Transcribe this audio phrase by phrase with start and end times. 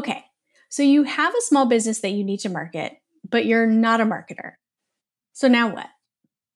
[0.00, 0.24] Okay,
[0.70, 2.96] so you have a small business that you need to market,
[3.28, 4.52] but you're not a marketer.
[5.34, 5.88] So now what?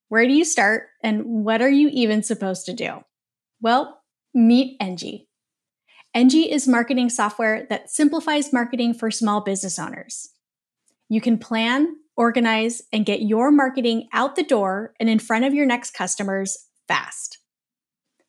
[0.08, 3.04] Where do you start and what are you even supposed to do?
[3.60, 4.00] Well,
[4.32, 5.26] meet Engie.
[6.16, 10.30] Engie is marketing software that simplifies marketing for small business owners.
[11.10, 15.52] You can plan, organize, and get your marketing out the door and in front of
[15.52, 16.56] your next customers
[16.88, 17.40] fast.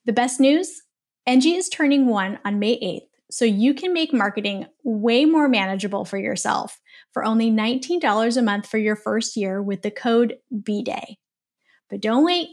[0.04, 0.82] The best news
[1.26, 6.06] Engie is turning one on May 8th, so you can make marketing way more manageable
[6.06, 6.80] for yourself
[7.12, 11.18] for only $19 a month for your first year with the code BDAY.
[11.90, 12.48] But don't wait,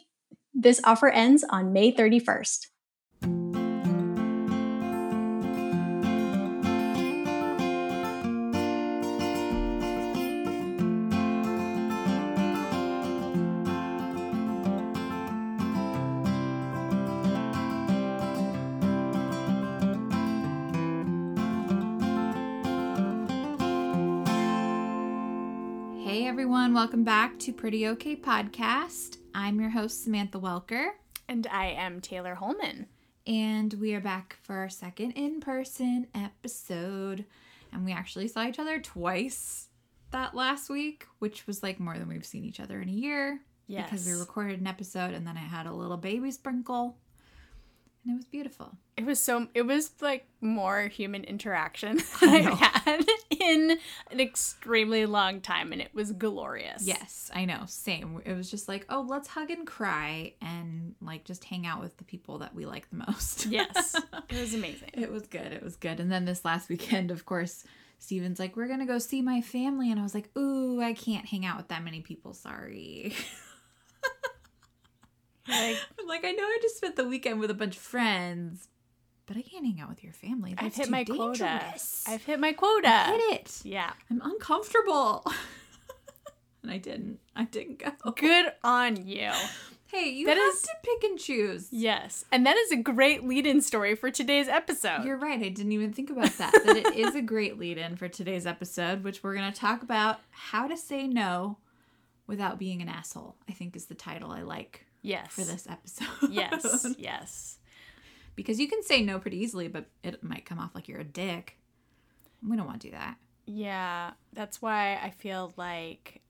[0.53, 3.62] this offer ends on May 31st.
[26.83, 29.19] Welcome back to Pretty Okay Podcast.
[29.37, 30.89] I'm your host, Samantha Welker,
[31.29, 32.89] And I am Taylor Holman.
[33.25, 37.25] and we are back for our second in person episode.
[37.73, 39.69] And we actually saw each other twice
[40.11, 43.39] that last week, which was like more than we've seen each other in a year.
[43.69, 43.89] Yes.
[43.89, 46.97] Because we recorded an episode and then I had a little baby sprinkle.
[48.05, 48.77] And it was beautiful.
[48.97, 53.07] It was so it was like more human interaction I I've had
[54.23, 56.87] extremely long time and it was glorious.
[56.87, 57.65] Yes, I know.
[57.67, 58.23] Same.
[58.25, 61.97] It was just like, oh, let's hug and cry and like just hang out with
[61.99, 63.47] the people that we like the most.
[63.53, 63.95] Yes.
[64.31, 64.91] It was amazing.
[64.95, 65.53] It was good.
[65.53, 66.01] It was good.
[66.01, 67.65] And then this last weekend, of course,
[67.99, 69.91] Steven's like, we're going to go see my family.
[69.91, 72.33] And I was like, ooh, I can't hang out with that many people.
[72.33, 73.15] Sorry.
[75.49, 78.69] Like I'm like, I know I just spent the weekend with a bunch of friends,
[79.27, 80.55] but I can't hang out with your family.
[80.55, 81.39] That's I've hit my quota.
[81.39, 82.05] dangerous.
[82.07, 82.89] I've hit my quota.
[82.89, 83.61] I hit it.
[83.65, 83.93] Yeah.
[84.11, 85.25] I'm uncomfortable.
[86.63, 87.19] and I didn't.
[87.37, 88.11] I didn't go.
[88.13, 89.31] Good on you.
[89.87, 91.69] Hey, you That have is- to pick and choose.
[91.71, 92.25] Yes.
[92.33, 95.05] And that is a great lead-in story for today's episode.
[95.05, 95.39] You're right.
[95.39, 96.53] I didn't even think about that.
[96.65, 99.83] that it is a great lead in for today's episode, which we're going to talk
[99.83, 101.59] about how to say no
[102.27, 103.37] without being an asshole.
[103.49, 105.31] I think is the title I like yes.
[105.31, 106.31] for this episode.
[106.31, 106.87] Yes.
[106.99, 107.59] Yes.
[108.35, 111.05] Because you can say no pretty easily, but it might come off like you're a
[111.05, 111.57] dick.
[112.47, 113.17] We don't want to do that.
[113.47, 116.21] Yeah, that's why I feel like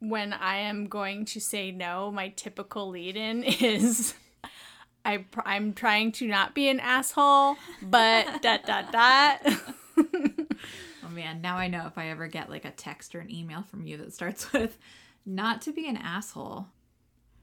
[0.00, 4.14] when I am going to say no, my typical lead in is
[5.04, 9.40] I pr- I'm trying to not be an asshole, but dot dot dot.
[11.04, 13.62] Oh man, now I know if I ever get like a text or an email
[13.62, 14.78] from you that starts with
[15.26, 16.68] not to be an asshole.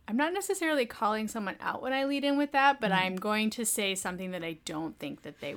[0.08, 3.50] I'm not necessarily calling someone out when I lead in with that, but I'm going
[3.52, 5.56] to say something that I don't think that they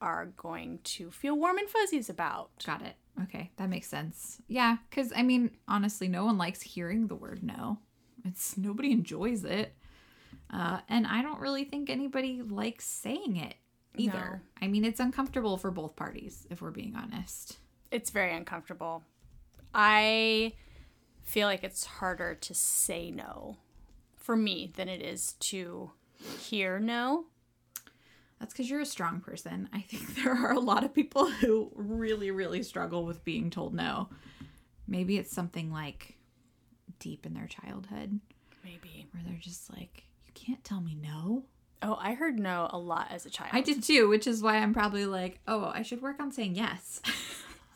[0.00, 2.50] are going to feel warm and fuzzies about.
[2.64, 2.96] Got it.
[3.22, 4.42] Okay, that makes sense.
[4.48, 7.78] Yeah, because I mean, honestly, no one likes hearing the word no.
[8.24, 9.74] It's nobody enjoys it,
[10.52, 13.54] uh, and I don't really think anybody likes saying it
[13.96, 14.42] either.
[14.60, 17.58] I mean, it's uncomfortable for both parties, if we're being honest.
[17.90, 19.04] It's very uncomfortable.
[19.72, 20.52] I
[21.22, 23.56] feel like it's harder to say no
[24.26, 25.92] for me than it is to
[26.40, 27.26] hear no.
[28.40, 29.68] That's because you're a strong person.
[29.72, 33.72] I think there are a lot of people who really, really struggle with being told
[33.72, 34.08] no.
[34.88, 36.16] Maybe it's something like
[36.98, 38.20] deep in their childhood
[38.64, 39.06] Maybe.
[39.12, 41.44] where they're just like, you can't tell me no.
[41.82, 43.50] Oh, I heard no a lot as a child.
[43.52, 46.56] I did too, which is why I'm probably like, oh, I should work on saying
[46.56, 47.00] yes.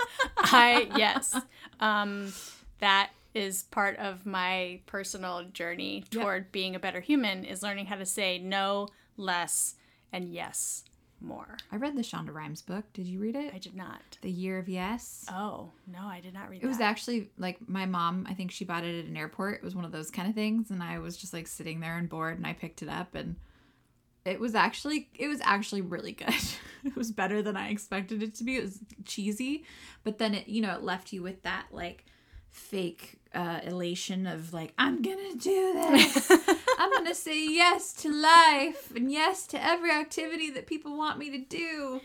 [0.38, 1.36] I yes.
[1.78, 2.32] Um
[2.80, 6.22] that is part of my personal journey Yep.
[6.22, 9.76] toward being a better human is learning how to say no less
[10.12, 10.84] and yes
[11.22, 11.58] more.
[11.70, 12.84] I read the Shonda Rhimes book.
[12.94, 13.52] Did you read it?
[13.54, 14.00] I did not.
[14.22, 15.26] The Year of Yes.
[15.30, 18.50] Oh, no, I did not read It It was actually like my mom, I think
[18.50, 19.56] she bought it at an airport.
[19.56, 20.70] It was one of those kind of things.
[20.70, 23.36] And I was just like sitting there and bored and I picked it up and
[24.24, 26.34] it was actually it was actually really good.
[26.84, 28.56] it was better than I expected it to be.
[28.56, 29.64] It was cheesy,
[30.04, 32.04] but then it you know it left you with that like
[32.48, 36.30] fake uh elation of like I'm gonna do this.
[36.78, 41.30] I'm gonna say yes to life and yes to every activity that people want me
[41.30, 42.00] to do.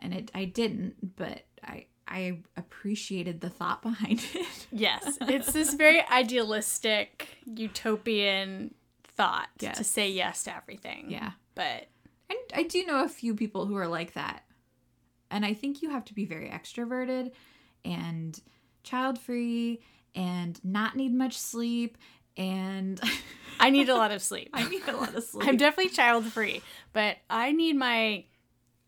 [0.00, 4.66] And it I didn't, but I I appreciated the thought behind it.
[4.70, 8.74] Yes, it's this very idealistic, utopian
[9.04, 11.06] thought to say yes to everything.
[11.08, 11.32] Yeah.
[11.54, 11.88] But
[12.28, 14.44] And I do know a few people who are like that.
[15.30, 17.32] And I think you have to be very extroverted
[17.84, 18.38] and
[18.82, 19.80] child free
[20.14, 21.98] and not need much sleep.
[22.36, 23.00] And
[23.60, 24.50] I need a lot of sleep.
[24.52, 25.46] I need a lot of sleep.
[25.48, 26.62] I'm definitely child free,
[26.92, 28.24] but I need my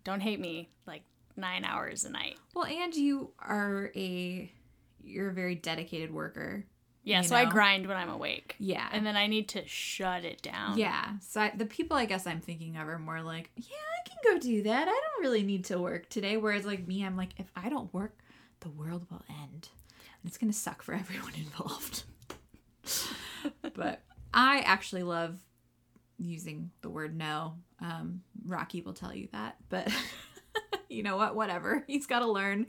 [0.05, 1.03] don't hate me like
[1.37, 2.39] nine hours a night.
[2.55, 4.51] Well, and you are a
[5.03, 6.65] you're a very dedicated worker.
[7.05, 8.57] Yeah, so I grind when I'm awake.
[8.59, 8.89] Yeah.
[8.91, 10.77] And then I need to shut it down.
[10.77, 11.13] yeah.
[11.21, 14.19] So I, the people I guess I'm thinking of are more like, yeah, I can
[14.25, 14.89] go do that.
[14.89, 16.37] I don't really need to work today.
[16.37, 18.19] Whereas like me, I'm like, if I don't work,
[18.59, 19.69] the world will end.
[20.27, 22.05] It's gonna suck for everyone involved.
[23.75, 24.03] but
[24.35, 25.39] I actually love
[26.19, 27.55] using the word no.
[27.81, 29.93] Um, Rocky will tell you that, but
[30.89, 31.35] you know what?
[31.37, 31.85] Whatever.
[31.87, 32.67] He's got to learn.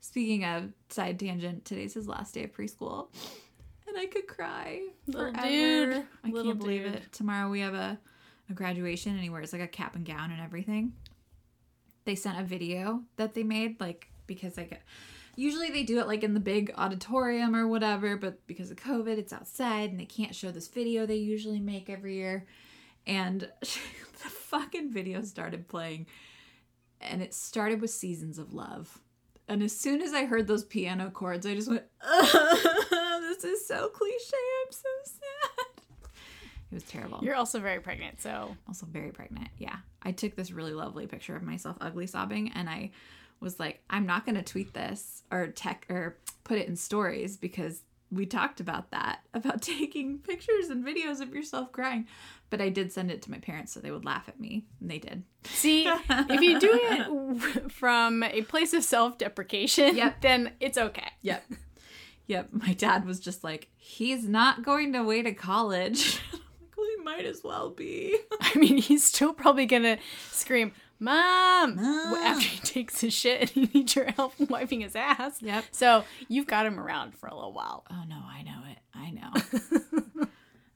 [0.00, 3.06] Speaking of side tangent, today's his last day of preschool,
[3.86, 5.48] and I could cry Little forever.
[5.48, 6.04] dude.
[6.24, 6.94] I Little can't believe dude.
[6.96, 7.12] it.
[7.12, 7.98] Tomorrow we have a,
[8.50, 10.94] a graduation, and he wears like a cap and gown and everything.
[12.04, 14.82] They sent a video that they made, like because I like
[15.36, 19.18] usually they do it like in the big auditorium or whatever, but because of COVID,
[19.18, 22.46] it's outside and they can't show this video they usually make every year.
[23.06, 26.06] And the fucking video started playing,
[27.00, 29.00] and it started with Seasons of Love.
[29.48, 33.88] And as soon as I heard those piano chords, I just went, "This is so
[33.88, 34.36] cliche.
[34.66, 35.82] I'm so sad."
[36.70, 37.18] It was terrible.
[37.22, 39.48] You're also very pregnant, so also very pregnant.
[39.58, 39.76] Yeah.
[40.02, 42.92] I took this really lovely picture of myself ugly sobbing and I
[43.42, 47.36] was like, I'm not going to tweet this or tech or put it in stories
[47.36, 52.06] because we talked about that about taking pictures and videos of yourself crying.
[52.50, 54.90] But I did send it to my parents so they would laugh at me, and
[54.90, 55.22] they did.
[55.44, 60.16] see if you do it from a place of self-deprecation, Yep.
[60.20, 61.08] then it's okay.
[61.22, 61.44] Yep.
[62.26, 62.48] Yep.
[62.52, 66.20] My dad was just like, he's not going to wait to college.
[66.76, 68.18] Well, he might as well be.
[68.40, 69.98] I mean, he's still probably gonna
[70.30, 70.72] scream,
[71.02, 72.14] "Mom!" Mom.
[72.14, 75.42] after he takes his shit and he needs your help wiping his ass.
[75.42, 75.64] Yep.
[75.72, 77.84] So you've got him around for a little while.
[77.90, 78.78] Oh no, I know it.
[78.94, 80.26] I know.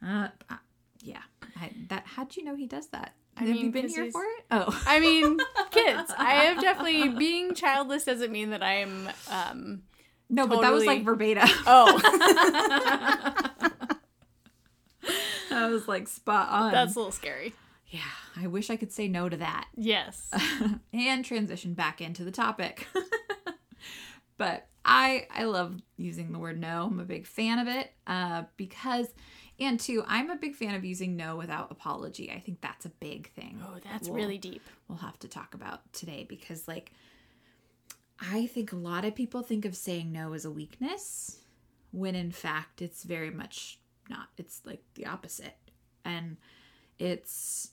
[0.06, 0.56] uh, uh,
[1.00, 1.23] yeah.
[1.61, 2.05] I, that.
[2.06, 3.14] How'd you know he does that?
[3.37, 4.44] I Have you been here for it?
[4.50, 5.38] Oh, I mean,
[5.70, 6.11] kids.
[6.17, 9.11] I have definitely being childless doesn't mean that I'm.
[9.31, 9.82] um
[10.28, 11.49] no, but that was like verbatim.
[11.67, 11.99] Oh,
[15.50, 16.73] that was like spot on.
[16.73, 17.55] that's a little scary.
[17.88, 18.00] Yeah.
[18.36, 20.30] I wish I could say no to that Yes.
[20.92, 22.86] and transition back into the topic.
[24.38, 26.86] but I I love using the word no.
[26.90, 29.06] I'm a big fan of it uh, because.
[29.58, 32.30] And two, I'm a big fan of using no without apology.
[32.30, 33.58] I think that's a big thing.
[33.64, 34.60] Oh, that's We'll- really deep.
[34.86, 36.92] we'll have to talk about today because like
[38.20, 41.38] I think a lot of people think of saying no as a weakness
[41.90, 43.78] when in fact it's very much
[44.10, 44.28] not.
[44.36, 45.56] It's like the opposite.
[46.04, 46.36] And
[46.98, 47.70] it's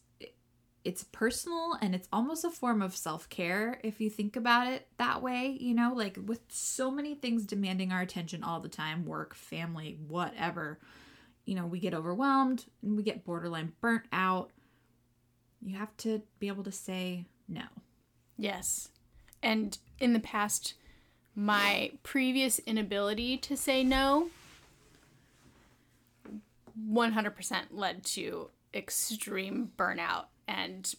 [0.84, 5.22] it's personal and it's almost a form of self-care if you think about it that
[5.22, 9.34] way, you know, like with so many things demanding our attention all the time, work,
[9.34, 10.80] family, whatever.
[11.46, 14.52] You know, we get overwhelmed and we get borderline burnt out
[15.66, 17.64] you have to be able to say no.
[18.38, 18.90] Yes.
[19.42, 20.74] And in the past,
[21.36, 24.30] my previous inability to say no
[26.92, 30.94] 100% led to extreme burnout and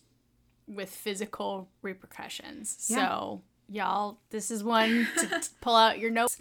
[0.67, 2.87] with physical repercussions.
[2.89, 2.97] Yeah.
[3.09, 6.39] So, y'all, this is one to pull out your notes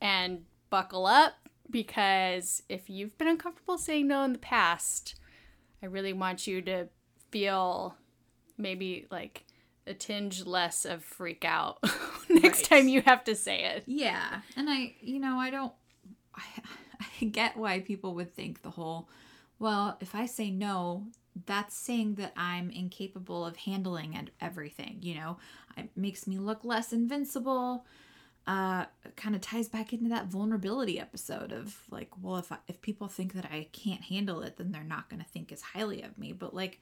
[0.00, 1.34] and buckle up
[1.70, 5.14] because if you've been uncomfortable saying no in the past,
[5.82, 6.88] I really want you to
[7.30, 7.96] feel
[8.58, 9.44] maybe like
[9.86, 11.78] a tinge less of freak out
[12.28, 12.80] next Right.
[12.80, 13.84] time you have to say it.
[13.86, 14.40] Yeah.
[14.56, 15.72] And I, you know, I don't,
[16.34, 16.42] I,
[17.20, 19.08] I get why people would think the whole,
[19.58, 21.06] well, if I say no,
[21.46, 25.38] that's saying that I'm incapable of handling and everything, you know,
[25.76, 27.84] it makes me look less invincible.
[28.46, 32.80] Uh, kind of ties back into that vulnerability episode of like, well, if I, if
[32.80, 36.02] people think that I can't handle it, then they're not going to think as highly
[36.02, 36.32] of me.
[36.32, 36.80] But like,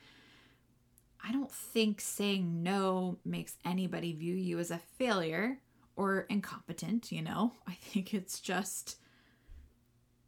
[1.22, 5.58] I don't think saying no makes anybody view you as a failure
[5.96, 7.52] or incompetent, you know?
[7.66, 8.96] I think it's just,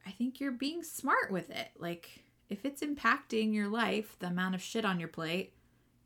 [0.04, 1.68] I think you're being smart with it.
[1.78, 5.54] Like, if it's impacting your life, the amount of shit on your plate,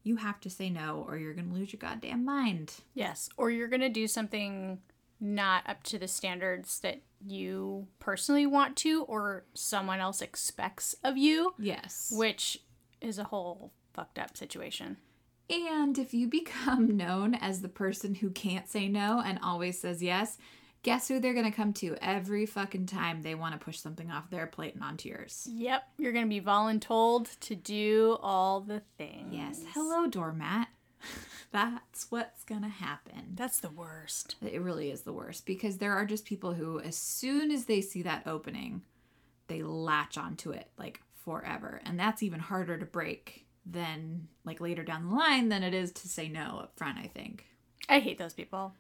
[0.02, 2.74] you have to say no or you're going to lose your goddamn mind.
[2.92, 3.28] Yes.
[3.36, 4.78] Or you're going to do something
[5.20, 11.16] not up to the standards that you personally want to or someone else expects of
[11.16, 12.12] you, Yes.
[12.14, 12.58] which
[13.00, 14.98] is a whole fucked up situation.
[15.48, 20.02] And if you become known as the person who can't say no and always says
[20.02, 20.36] yes,
[20.84, 24.10] guess who they're going to come to every fucking time they want to push something
[24.10, 25.48] off their plate and onto yours?
[25.50, 25.82] Yep.
[25.98, 29.32] You're going to be voluntold to do all the things.
[29.32, 29.60] Yes.
[29.72, 30.68] Hello, doormat.
[31.50, 33.34] That's what's going to happen.
[33.34, 34.36] That's the worst.
[34.40, 37.80] It really is the worst because there are just people who, as soon as they
[37.80, 38.82] see that opening,
[39.48, 41.80] they latch onto it like forever.
[41.84, 45.92] And that's even harder to break than like later down the line than it is
[45.92, 47.46] to say no up front, I think.
[47.88, 48.74] I hate those people.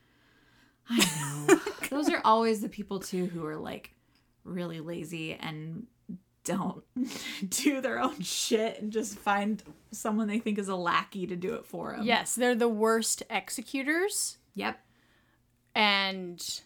[0.88, 1.60] I know.
[1.90, 3.94] Those are always the people too who are like
[4.44, 5.86] really lazy and
[6.44, 6.84] don't
[7.48, 11.54] do their own shit and just find someone they think is a lackey to do
[11.54, 12.02] it for them.
[12.02, 14.36] Yes, they're the worst executors.
[14.54, 14.78] Yep.
[15.74, 16.60] And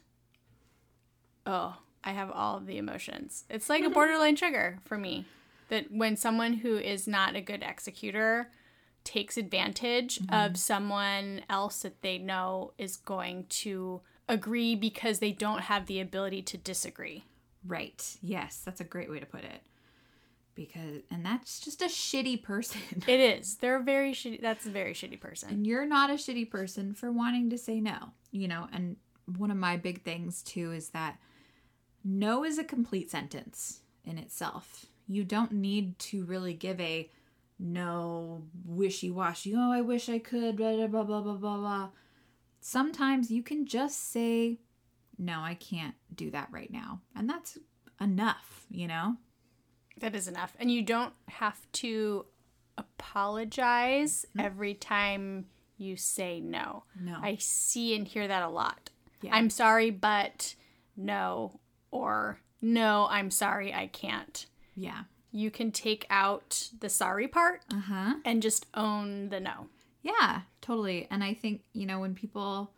[1.47, 3.45] oh, I have all the emotions.
[3.49, 5.27] It's like a borderline trigger for me.
[5.69, 8.51] That when someone who is not a good executor
[9.09, 10.55] takes advantage of mm-hmm.
[10.55, 16.43] someone else that they know is going to agree because they don't have the ability
[16.43, 17.25] to disagree.
[17.67, 18.19] Right.
[18.21, 19.63] Yes, that's a great way to put it.
[20.55, 22.83] Because and that's just a shitty person.
[23.07, 23.57] It is.
[23.57, 24.43] They're a very shitty.
[24.43, 25.49] That's a very shitty person.
[25.49, 28.11] and you're not a shitty person for wanting to say no.
[28.31, 28.97] You know, and
[29.39, 31.17] one of my big things too is that
[32.05, 34.85] no is a complete sentence in itself.
[35.07, 37.09] You don't need to really give a
[37.59, 41.89] no wishy washy, oh, I wish I could, blah, blah, blah, blah, blah, blah.
[42.61, 44.59] Sometimes you can just say,
[45.19, 47.01] no, I can't do that right now.
[47.17, 47.59] And that's
[48.01, 49.17] enough, you know?
[50.01, 50.55] That is enough.
[50.61, 52.27] And you don't have to
[52.77, 54.47] apologize mm-hmm.
[54.47, 55.47] every time
[55.77, 56.85] you say no.
[57.01, 57.19] No.
[57.21, 58.91] I see and hear that a lot.
[59.23, 59.35] Yeah.
[59.35, 60.55] I'm sorry, but
[60.97, 61.59] no.
[61.91, 64.47] Or no, I'm sorry, I can't.
[64.77, 65.05] yeah.
[65.33, 68.15] You can take out the sorry part Uh huh.
[68.25, 69.67] and just own the no.
[70.03, 71.07] Yeah, totally.
[71.11, 72.71] And I think, you know, when people,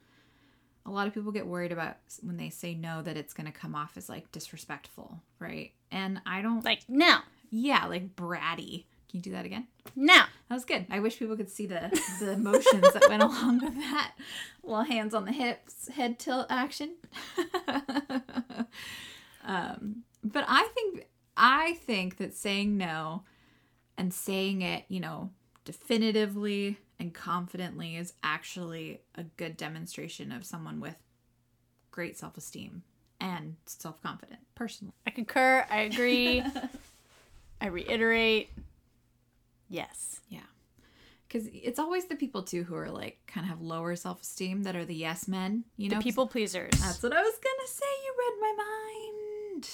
[0.86, 3.52] a lot of people get worried about when they say no that it's going to
[3.56, 5.72] come off as like disrespectful, right?
[5.92, 7.18] And I don't like, no,
[7.50, 8.84] yeah, like bratty.
[9.10, 9.66] Can you do that again?
[9.96, 10.14] no.
[10.48, 10.86] That was good.
[10.90, 11.90] I wish people could see the
[12.20, 14.12] the emotions that went along with that.
[14.64, 16.94] Little hands on the hips, head tilt action.
[19.44, 21.06] um, but I think
[21.36, 23.22] I think that saying no
[23.96, 25.30] and saying it, you know,
[25.64, 30.96] definitively and confidently is actually a good demonstration of someone with
[31.90, 32.82] great self-esteem
[33.20, 34.92] and self-confident personally.
[35.06, 35.66] I concur.
[35.70, 36.42] I agree.
[37.60, 38.50] I reiterate.
[39.68, 40.20] Yes.
[40.28, 40.40] Yeah.
[41.28, 44.64] Because it's always the people too who are like kind of have lower self esteem
[44.64, 45.64] that are the yes men.
[45.76, 46.72] You know, The people pleasers.
[46.80, 47.86] That's what I was gonna say.
[48.04, 49.68] You read my mind.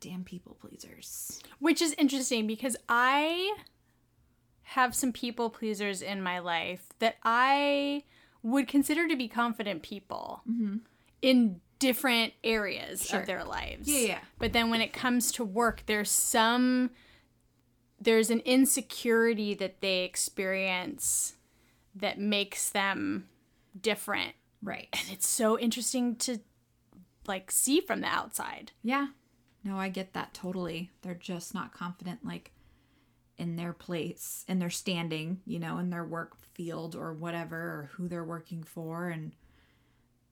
[0.00, 1.40] Goddamn people pleasers.
[1.58, 3.54] Which is interesting because I
[4.62, 8.04] have some people pleasers in my life that I
[8.42, 10.78] would consider to be confident people mm-hmm.
[11.20, 13.20] in different areas Sure.
[13.20, 13.88] of their lives.
[13.88, 14.18] Yeah, yeah.
[14.38, 16.90] But then when it comes to work, there's some
[18.02, 21.34] there's an insecurity that they experience
[21.94, 23.28] that makes them
[23.78, 24.32] different.
[24.62, 24.88] Right.
[24.92, 26.38] And it's so interesting to
[27.26, 28.72] like see from the outside.
[28.82, 29.08] Yeah.
[29.62, 30.90] No, I get that totally.
[31.02, 32.52] They're just not confident, like
[33.36, 37.90] in their place, in their standing, you know, in their work field or whatever, or
[37.94, 39.08] who they're working for.
[39.08, 39.32] And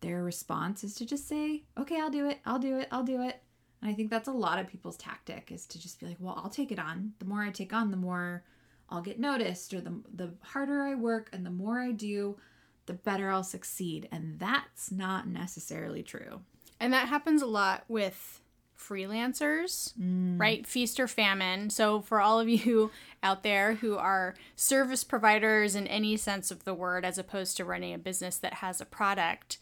[0.00, 2.38] their response is to just say, okay, I'll do it.
[2.46, 2.88] I'll do it.
[2.90, 3.42] I'll do it.
[3.80, 6.40] And I think that's a lot of people's tactic is to just be like, well,
[6.42, 7.12] I'll take it on.
[7.18, 8.44] The more I take on, the more
[8.90, 12.38] I'll get noticed, or the, the harder I work and the more I do,
[12.86, 14.08] the better I'll succeed.
[14.10, 16.40] And that's not necessarily true.
[16.80, 18.40] And that happens a lot with
[18.78, 20.38] freelancers, mm.
[20.38, 20.66] right?
[20.66, 21.70] Feast or famine.
[21.70, 22.90] So, for all of you
[23.22, 27.64] out there who are service providers in any sense of the word, as opposed to
[27.64, 29.58] running a business that has a product,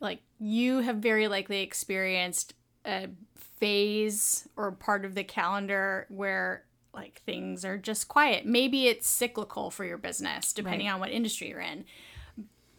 [0.00, 2.54] like you have very likely experienced
[2.84, 8.44] a phase or part of the calendar where like things are just quiet.
[8.44, 10.94] Maybe it's cyclical for your business, depending Right.
[10.94, 11.84] on what industry you're in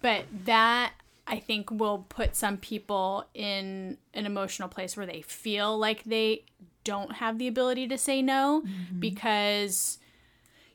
[0.03, 0.91] but that
[1.25, 6.45] I think will put some people in an emotional place where they feel like they
[6.83, 8.99] don't have the ability to say no mm-hmm.
[8.99, 9.99] because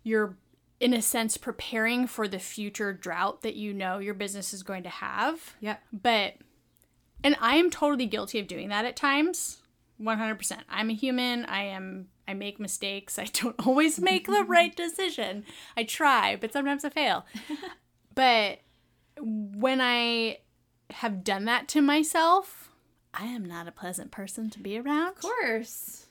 [0.03, 0.37] you're
[0.81, 4.85] in a sense preparing for the future drought that you know your business is going
[4.85, 5.55] to have.
[5.61, 5.83] Yep.
[5.93, 6.35] but
[7.25, 9.61] and I am totally guilty of doing that at times.
[10.01, 11.45] 100% I'm a human.
[11.45, 13.19] I am I make mistakes.
[13.19, 14.51] I don't always make the mm-hmm.
[14.51, 15.45] right decision.
[15.77, 17.27] I try but sometimes I fail.
[18.15, 18.59] But
[19.21, 20.39] when I
[20.91, 22.71] have done that to myself,
[23.15, 25.09] I am not a pleasant person to be around.
[25.17, 26.07] Of course.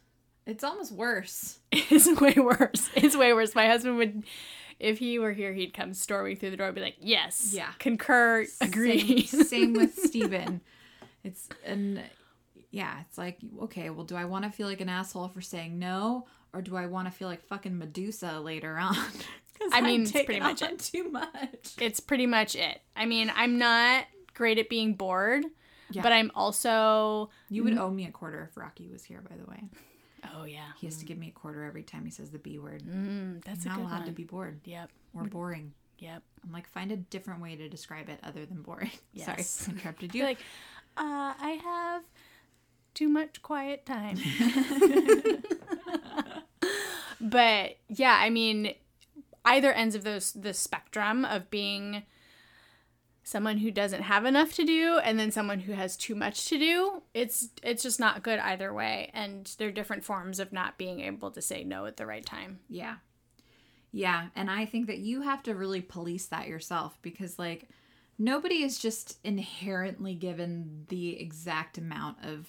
[0.45, 1.59] It's almost worse.
[1.71, 2.89] It's way worse.
[2.95, 3.53] It's way worse.
[3.55, 4.23] My husband would,
[4.79, 7.71] if he were here, he'd come storming through the door and be like, "Yes, Yeah.
[7.79, 10.61] concur, agree." Same, same with Steven.
[11.23, 12.01] It's and
[12.71, 15.79] yeah, it's like okay, well, do I want to feel like an asshole for saying
[15.79, 18.95] no, or do I want to feel like fucking Medusa later on?
[19.71, 20.79] I mean, it's pretty much it.
[20.79, 21.73] Too much.
[21.79, 22.81] it's pretty much it.
[22.95, 25.45] I mean, I'm not great at being bored,
[25.91, 26.01] Yeah.
[26.01, 27.29] but I'm also.
[27.49, 29.21] You would owe me a quarter if Rocky was here.
[29.27, 29.63] By the way,
[30.35, 32.57] Oh yeah, he has to give me a quarter every time he says the B
[32.59, 32.83] word.
[32.83, 34.05] mm, that's not allowed one.
[34.05, 34.89] to be bored Yep.
[35.13, 35.73] or boring.
[35.99, 36.21] Yep.
[36.45, 38.91] I'm like, find a different way to describe it other than boring.
[39.13, 39.49] Yes.
[39.49, 40.23] Sorry, interrupted you.
[40.23, 40.37] like,
[40.95, 42.03] uh, I have
[42.93, 44.17] too much quiet time.
[47.21, 48.73] but yeah, I mean,
[49.53, 52.03] either ends of those the spectrum of being
[53.23, 56.57] someone who doesn't have enough to do and then someone who has too much to
[56.57, 60.77] do it's it's just not good either way and there are different forms of not
[60.77, 62.95] being able to say no at the right time Yeah.
[63.91, 64.27] Yeah.
[64.35, 67.67] And I think that you have to really police that yourself because, like,
[68.19, 72.47] nobody is just inherently given the exact amount of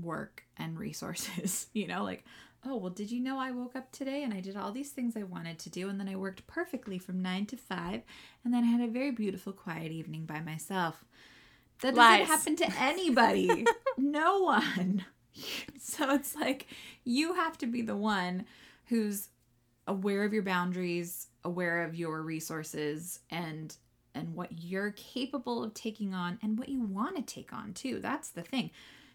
[0.00, 1.68] work and resources.
[1.74, 2.24] You know, like,
[2.66, 5.16] oh, well, did you know I woke up today and I did all these things
[5.16, 5.88] I wanted to do?
[5.88, 8.02] And then I worked perfectly from nine to five.
[8.44, 11.04] And then I had a very beautiful, quiet evening by myself.
[11.80, 13.66] That doesn't happen to anybody.
[13.98, 15.04] no one.
[15.80, 16.68] So it's like
[17.02, 18.46] you have to be the one
[18.86, 19.30] who's
[19.86, 23.76] aware of your boundaries, aware of your resources and
[24.14, 27.98] and what you're capable of taking on and what you want to take on too.
[27.98, 28.70] That's the thing.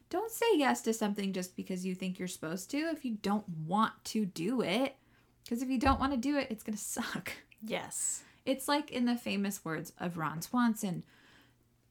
[0.10, 3.48] Don't say yes to something just because you think you're supposed to if you don't
[3.68, 4.96] want to do it.
[5.44, 7.32] Because if you don't want to do it, it's going to suck.
[7.66, 11.04] yes It's like in the famous words of Ron Swanson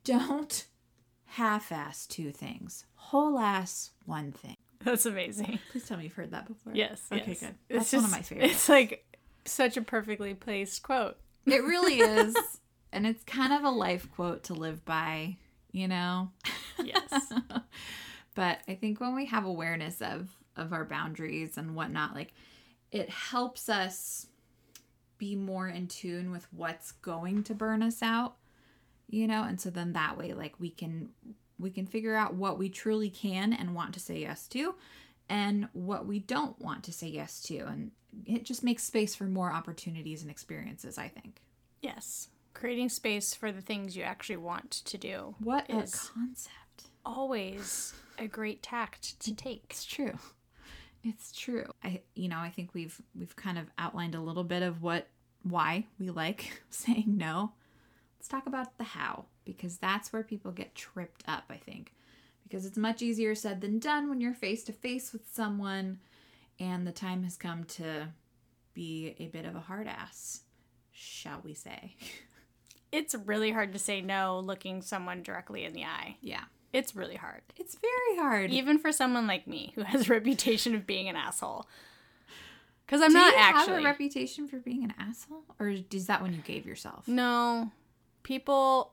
[0.04, 0.66] don't
[1.26, 4.56] half ass two things, whole ass one thing.
[4.82, 6.72] that's amazing Please tell me you've heard that before.
[6.74, 7.40] yes Okay, yes.
[7.40, 7.54] good.
[7.68, 8.52] It's That's one of my favorites.
[8.54, 9.04] it's like
[9.44, 12.34] such a perfectly placed quote It really is.
[12.92, 15.36] and it's kind of a life quote to live by,
[15.72, 16.30] you know?
[16.82, 17.32] yes
[18.38, 22.32] but I think when we have awareness of of our boundaries and whatnot, like
[22.92, 24.28] it helps us
[25.18, 28.36] be more in tune with what's going to burn us out,
[29.10, 29.42] you know?
[29.42, 31.08] And so then that way like we can
[31.58, 34.76] we can figure out what we truly can and want to say yes to
[35.28, 37.90] and what we don't want to say yes to and
[38.24, 41.40] it just makes space for more opportunities and experiences, I think.
[41.82, 46.84] yes creating space for the things you actually want to do What a concept.
[47.04, 50.18] always a great tact to take It's true.
[51.02, 51.70] It's true.
[51.82, 55.08] I you know, I think we've we've kind of outlined a little bit of what
[55.42, 57.52] why we like saying no.
[58.18, 61.94] Let's talk about the how because that's where people get tripped up, I think.
[62.42, 66.00] Because it's much easier said than done when you're face to face with someone
[66.58, 68.08] and the time has come to
[68.74, 70.42] be a bit of a hard ass,
[70.90, 71.94] shall we say.
[72.92, 76.16] it's really hard to say no looking someone directly in the eye.
[76.20, 76.44] Yeah.
[76.72, 77.42] It's really hard.
[77.56, 78.50] It's very hard.
[78.50, 81.66] Even for someone like me who has a reputation of being an asshole.
[82.86, 83.74] Cuz I'm Do not you actually.
[83.74, 87.06] have a reputation for being an asshole or is that one you gave yourself?
[87.08, 87.70] no.
[88.22, 88.92] People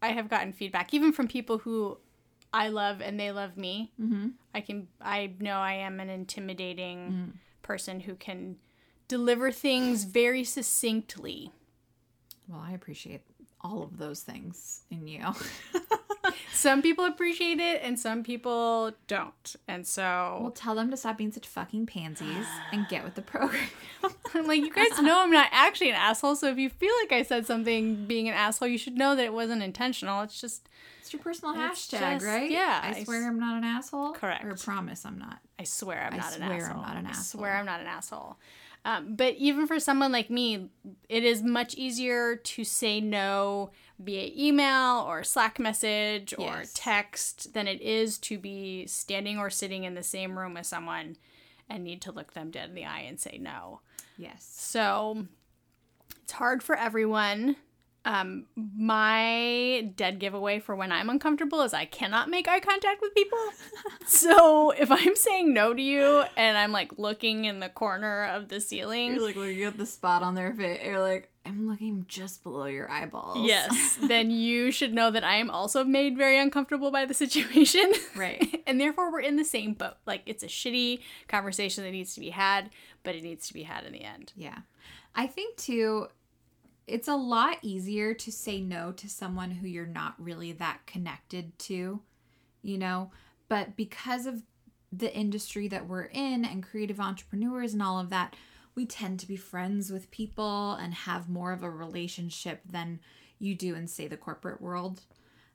[0.00, 1.98] I have gotten feedback even from people who
[2.52, 3.92] I love and they love me.
[4.00, 4.32] Mhm.
[4.54, 7.32] I can I know I am an intimidating Mm.
[7.62, 8.58] person who can
[9.08, 11.50] deliver things very succinctly.
[12.46, 13.22] Well, I appreciate
[13.60, 15.24] all of those things in you.
[16.52, 19.56] Some people appreciate it and some people don't.
[19.66, 23.22] And so well, tell them to stop being such fucking pansies and get with the
[23.22, 23.68] program.
[24.34, 27.12] I'm like, you guys know I'm not actually an asshole, so if you feel like
[27.12, 30.22] I said something being an asshole, you should know that it wasn't intentional.
[30.22, 30.68] It's just,
[31.00, 32.50] It's your personal It's hashtag, just- right?
[32.50, 34.12] yeah, I I swear I'm not an asshole.
[34.12, 34.44] Correct.
[34.44, 35.38] Or promise I'm not.
[35.58, 36.82] I swear I'm I not an swear I'm asshole.
[36.82, 37.24] not an I asshole.
[37.40, 38.36] swear I'm not an asshole.
[38.84, 40.68] Um, but even for someone like me,
[41.08, 46.72] it is much easier to say no via email or Slack message or Yes.
[46.74, 51.16] text than it is to be standing or sitting in the same room with someone
[51.68, 53.80] and need to look them dead in the eye and say no.
[54.16, 54.48] Yes.
[54.58, 55.26] So
[56.22, 57.56] it's hard for everyone.
[58.04, 63.14] Um, my dead giveaway for when I'm uncomfortable is I cannot make eye contact with
[63.14, 63.38] people.
[64.06, 68.48] so if I'm saying no to you and I'm like looking in the corner of
[68.48, 70.80] the ceiling, You're like looking at the spot on their face.
[70.82, 73.46] You're like, I'm looking just below your eyeballs.
[73.46, 77.92] yes, then you should know that I am also made very uncomfortable by the situation.
[78.14, 78.62] Right.
[78.66, 79.94] and therefore we're in the same boat.
[80.06, 82.70] Like it's a shitty conversation that needs to be had,
[83.02, 84.32] but it needs to be had in the end.
[84.36, 84.58] Yeah.
[85.14, 86.08] I think too,
[86.86, 91.58] it's a lot easier to say no to someone who you're not really that connected
[91.60, 92.00] to,
[92.62, 93.10] you know?
[93.48, 94.42] But because of
[94.92, 98.34] the industry that we're in and creative entrepreneurs and all of that,
[98.78, 103.00] we tend to be friends with people and have more of a relationship than
[103.40, 105.00] you do in, say, the corporate world.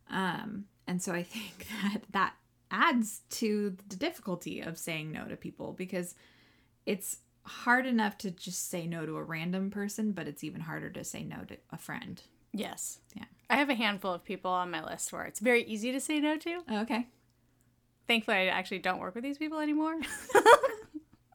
[0.09, 2.33] Um, and so I think that that
[2.69, 6.15] adds to the difficulty of saying no to people because
[6.85, 10.89] it's hard enough to just say no to a random person, but it's even harder
[10.89, 12.23] to say no to a friend.
[12.51, 12.99] Yes.
[13.15, 13.23] Yeah.
[13.49, 16.19] I have a handful of people on my list where it's very easy to say
[16.19, 16.61] no to.
[16.67, 17.07] Oh, okay.
[18.05, 19.95] Thankfully, I actually don't work with these people anymore.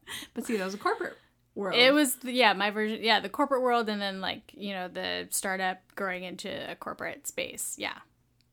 [0.34, 1.16] But see, that was a corporate
[1.58, 1.76] world.
[1.78, 5.26] It was yeah, my version yeah, the corporate world and then like, you know, the
[5.30, 7.74] startup growing into a corporate space.
[7.78, 7.98] Yeah.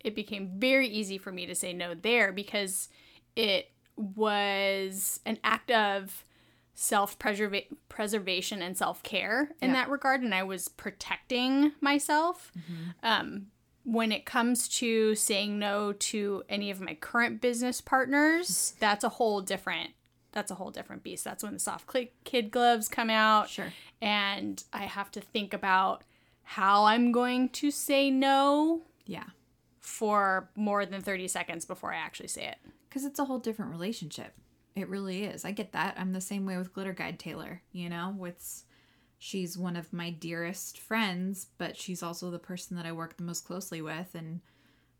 [0.03, 2.89] It became very easy for me to say no there because
[3.35, 6.23] it was an act of
[6.73, 7.17] self
[7.89, 9.75] preservation and self care in Yeah.
[9.75, 12.51] that regard and I was protecting myself.
[13.03, 13.47] Um
[13.87, 19.09] when it comes to saying no to any of my current business partners, that's a
[19.09, 19.91] whole different
[20.35, 21.23] that's a whole different beast.
[21.23, 21.91] That's when the soft
[22.23, 23.73] kid gloves come out sure.
[24.01, 26.03] and I have to think about
[26.43, 29.23] how I'm going to say no Yeah.
[29.79, 32.57] for more than 30 seconds before I actually say it.
[32.87, 34.33] Because it's a whole different relationship.
[34.75, 35.43] It really is.
[35.45, 35.95] I get that.
[35.97, 37.61] I'm the same way with Glitter Guide Taylor.
[37.71, 38.65] You know, it's
[39.17, 43.23] she's one of my dearest friends, but she's also the person that I work the
[43.23, 44.41] most closely with, and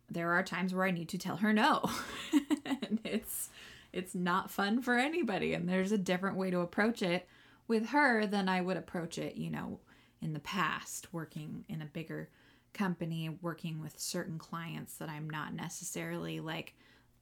[0.10, 1.90] there are times where I need to tell her no,
[2.66, 3.50] and it's
[3.96, 5.54] it's not fun for anybody.
[5.54, 7.28] And there's a different way to approach it
[7.68, 9.80] with her than I would approach it, you know,
[10.22, 12.30] in the past, working in a bigger
[12.74, 16.76] company, working with certain clients that I'm not necessarily like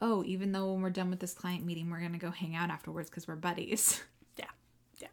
[0.03, 2.55] oh, even though when we're done with this client meeting, we're going to go hang
[2.55, 4.01] out afterwards because we're buddies.
[4.35, 4.45] Yeah.
[4.99, 5.09] Yeah.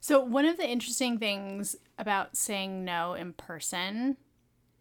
[0.00, 4.18] So, one of the interesting things about saying no in person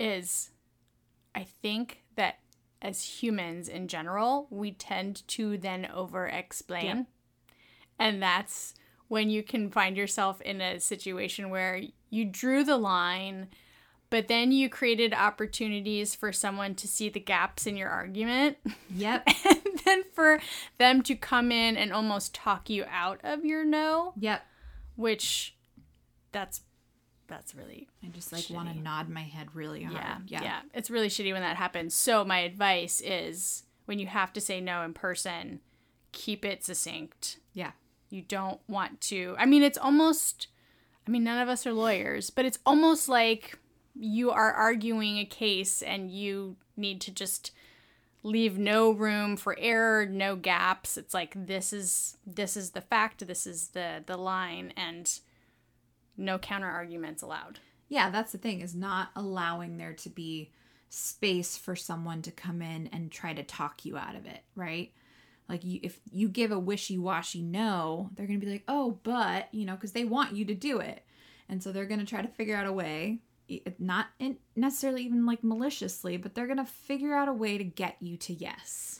[0.01, 0.51] is
[1.33, 2.39] I think that
[2.81, 6.85] as humans in general, we tend to then over explain.
[6.85, 7.03] Yeah.
[7.99, 8.73] And that's
[9.07, 13.47] when you can find yourself in a situation where you drew the line,
[14.09, 18.57] but then you created opportunities for someone to see the gaps in your argument.
[18.95, 19.27] Yep.
[19.45, 20.39] and then for
[20.77, 24.45] them to come in and almost talk you out of your no, yep.
[24.95, 25.55] which
[26.31, 26.61] that's
[27.27, 29.95] that's really I just like want to nod my head really hard.
[29.97, 30.43] yeah, Yeah.
[30.43, 31.93] yeah it's really shitty when that happens.
[31.93, 35.59] So my advice is when you have to say no in person,
[36.11, 37.39] keep it succinct.
[37.53, 37.71] Yeah.
[38.09, 39.35] You don't want to.
[39.37, 40.47] I mean, it's almost.
[41.07, 43.57] I mean, none of us are lawyers, but it's almost like
[43.95, 47.51] you are arguing a case and you need to just
[48.23, 50.97] leave no room for error, no gaps.
[50.97, 55.19] It's like this is this is the fact, this is the the line and
[56.17, 57.59] no counter arguments allowed.
[57.89, 60.51] Yeah, that's the thing is not allowing there to be
[60.89, 64.91] space for someone to come in and try to talk you out of it, right?
[65.49, 69.47] Like you, if you give a wishy-washy no, they're going to be like, "Oh, but,"
[69.53, 71.05] you know, cuz they want you to do it.
[71.49, 73.19] And so they're going to try to figure out a way,
[73.79, 74.07] not
[74.55, 78.17] necessarily even like maliciously, but they're going to figure out a way to get you
[78.17, 78.99] to yes.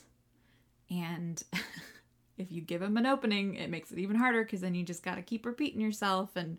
[0.90, 1.44] And
[2.38, 5.04] if you give them an opening, it makes it even harder cuz then you just
[5.04, 6.58] got to keep repeating yourself and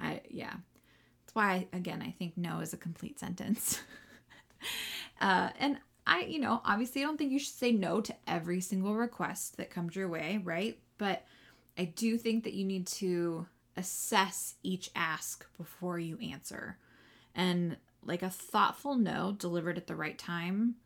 [0.00, 0.52] I yeah.
[0.52, 3.80] That's why again I think no is a complete sentence.
[5.20, 8.60] uh, and I you know obviously I don't think you should say no to every
[8.60, 10.78] single request that comes your way, right?
[10.98, 11.24] But
[11.78, 16.78] I do think that you need to assess each ask before you answer.
[17.34, 20.76] And like a thoughtful no delivered at the right time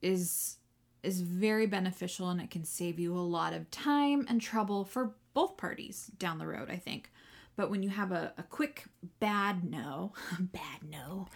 [0.00, 0.56] is
[1.02, 5.14] is very beneficial and it can save you a lot of time and trouble for
[5.34, 7.10] both parties down the road, I think.
[7.56, 8.84] But when you have a, a quick
[9.20, 11.28] bad no, bad no,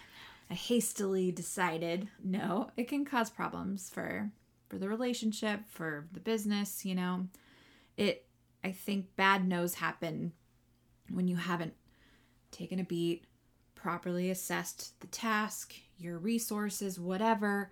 [0.51, 4.31] a hastily decided no, it can cause problems for
[4.69, 7.29] for the relationship, for the business, you know.
[7.97, 8.27] It
[8.65, 10.33] I think bad no's happen
[11.11, 11.75] when you haven't
[12.51, 13.25] taken a beat,
[13.75, 17.71] properly assessed the task, your resources, whatever,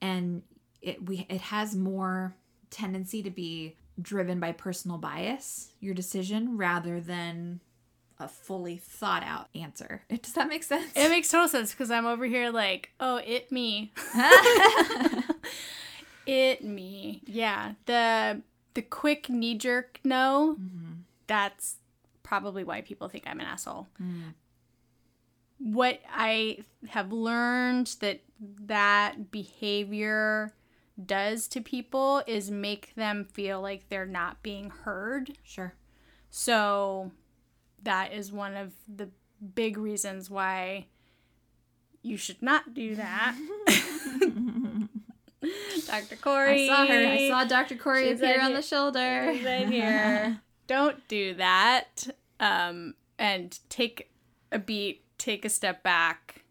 [0.00, 0.42] and
[0.82, 2.34] it we it has more
[2.70, 7.60] tendency to be driven by personal bias, your decision rather than
[8.18, 10.02] a fully thought out answer.
[10.22, 10.90] Does that make sense?
[10.94, 13.92] It makes total sense because I'm over here like, oh, it me.
[16.26, 17.22] it me.
[17.26, 17.72] Yeah.
[17.86, 18.42] The
[18.74, 20.92] the quick knee jerk no, mm-hmm.
[21.26, 21.76] that's
[22.22, 23.86] probably why people think I'm an asshole.
[24.02, 24.34] Mm.
[25.58, 28.20] What I have learned that
[28.66, 30.52] that behavior
[31.02, 35.38] does to people is make them feel like they're not being heard.
[35.42, 35.74] sure.
[36.28, 37.12] So
[37.86, 39.08] that is one of the
[39.54, 40.86] big reasons why
[42.02, 43.34] you should not do that.
[45.86, 46.16] Dr.
[46.16, 46.68] Corey.
[46.68, 47.06] I saw her.
[47.06, 47.76] I saw Dr.
[47.76, 49.32] Corey She's on the shoulder.
[49.34, 50.40] She's right here.
[50.66, 52.08] Don't do that.
[52.40, 54.10] Um, and take
[54.50, 56.44] a beat, take a step back,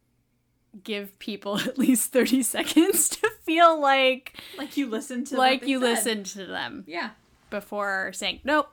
[0.83, 5.79] give people at least 30 seconds to feel like like you listened to like you
[5.79, 5.85] said.
[5.85, 7.11] listened to them Yeah.
[7.49, 8.69] before saying nope.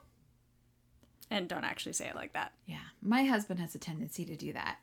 [1.33, 2.53] And don't actually say it like that.
[2.67, 2.77] Yeah.
[3.01, 4.77] My husband has a tendency to do that.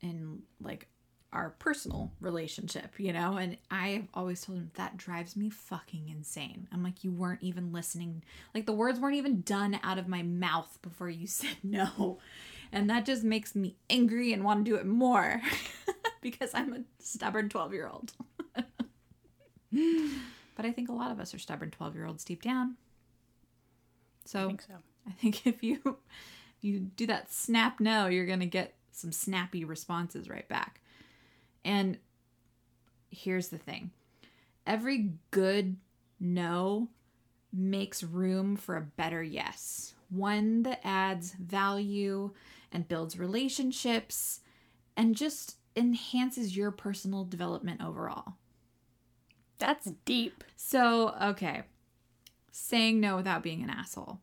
[0.00, 0.88] in like
[1.32, 3.36] our personal relationship, you know?
[3.36, 6.66] And I've always told him that drives me fucking insane.
[6.72, 8.24] I'm like, you weren't even listening.
[8.54, 12.18] Like the words weren't even done out of my mouth before you said no.
[12.72, 15.42] And that just makes me angry and want to do it more
[16.22, 18.12] because I'm a stubborn 12 year old.
[18.54, 18.64] but
[20.64, 22.76] I think a lot of us are stubborn 12 year olds deep down.
[24.24, 24.74] So so.
[25.08, 29.64] I think if you if you do that snap no, you're gonna get some snappy
[29.64, 30.80] responses right back.
[31.64, 31.98] And
[33.10, 33.90] here's the thing
[34.66, 35.76] every good
[36.18, 36.88] no
[37.52, 42.30] makes room for a better yes, one that adds value
[42.72, 44.40] and builds relationships
[44.96, 48.34] and just enhances your personal development overall.
[49.58, 50.42] That's deep.
[50.56, 51.62] So, okay.
[52.52, 54.20] Saying no without being an asshole.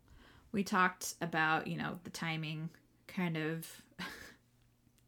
[0.51, 2.69] We talked about, you know, the timing
[3.07, 3.67] kind of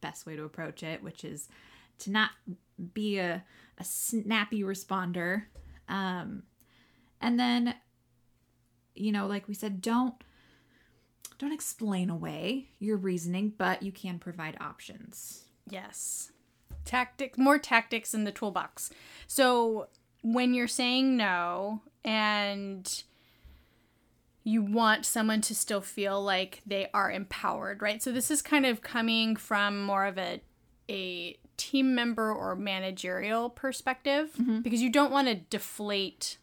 [0.02, 1.48] best way to approach it, which is
[2.00, 2.32] to not
[2.94, 3.44] be a,
[3.78, 5.44] a snappy responder.
[5.88, 6.44] Um,
[7.22, 7.76] and then,
[8.96, 10.16] you know, like we said, don't
[11.40, 15.46] don't explain away your reasoning, but you can provide options.
[15.70, 16.34] Yes.
[16.84, 18.92] Tactics, more tactics in the toolbox.
[19.26, 19.88] So
[20.22, 23.04] when you're saying no and
[24.50, 28.02] you want someone to still feel like they are empowered, right?
[28.02, 30.42] So this is kind of coming from more of a
[30.90, 34.62] a team member or managerial perspective mm-hmm.
[34.62, 36.38] because you don't want to deflate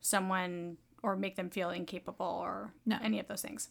[0.00, 2.98] someone or make them feel incapable or No.
[3.02, 3.70] any of those things.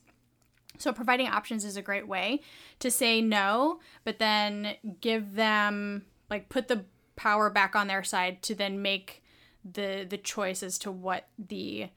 [0.80, 2.42] So providing options is a great way
[2.80, 6.86] to say no, but then give them like put the
[7.16, 9.22] power back on their side to then make
[9.64, 11.90] the the choice as to what the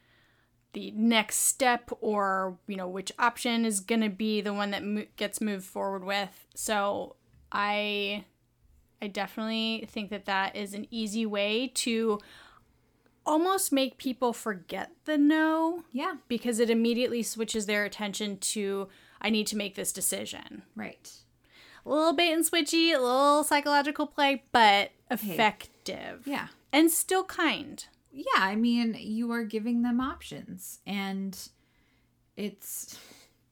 [0.77, 4.85] the next step or you know which option is going to be the one that
[4.85, 6.47] mo- gets moved forward with.
[6.55, 7.17] So
[7.51, 8.27] I
[9.01, 12.19] I definitely think that that is an easy way to
[13.25, 18.89] almost make people forget the no Yeah, because it immediately switches their attention to
[19.21, 20.63] I need to make this decision.
[20.75, 21.11] right.
[21.85, 26.27] A little bait and switchy, a little psychological play, but effective.
[26.27, 26.49] Yeah.
[26.73, 27.87] And still kind.
[28.17, 31.37] Yeah, I mean, you are giving them options, and
[32.37, 32.99] it's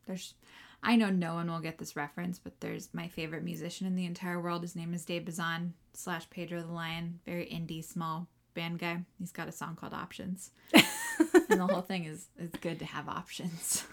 [0.06, 0.34] there's.
[0.82, 4.04] I know no one will get this reference, but there's my favorite musician in the
[4.04, 4.60] entire world.
[4.62, 9.00] His name is Dave Bazan slash Pedro the Lion, very indie, small band guy.
[9.18, 13.08] He's got a song called Options, and the whole thing is it's good to have
[13.08, 13.84] options.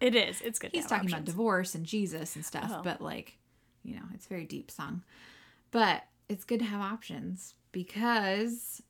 [0.00, 0.40] It is.
[0.42, 0.72] It's good.
[0.72, 2.80] to He's talking about divorce and Jesus and stuff, Oh.
[2.84, 3.38] but like,
[3.82, 5.02] you know, it's a very deep song.
[5.70, 8.82] But it's good to have options because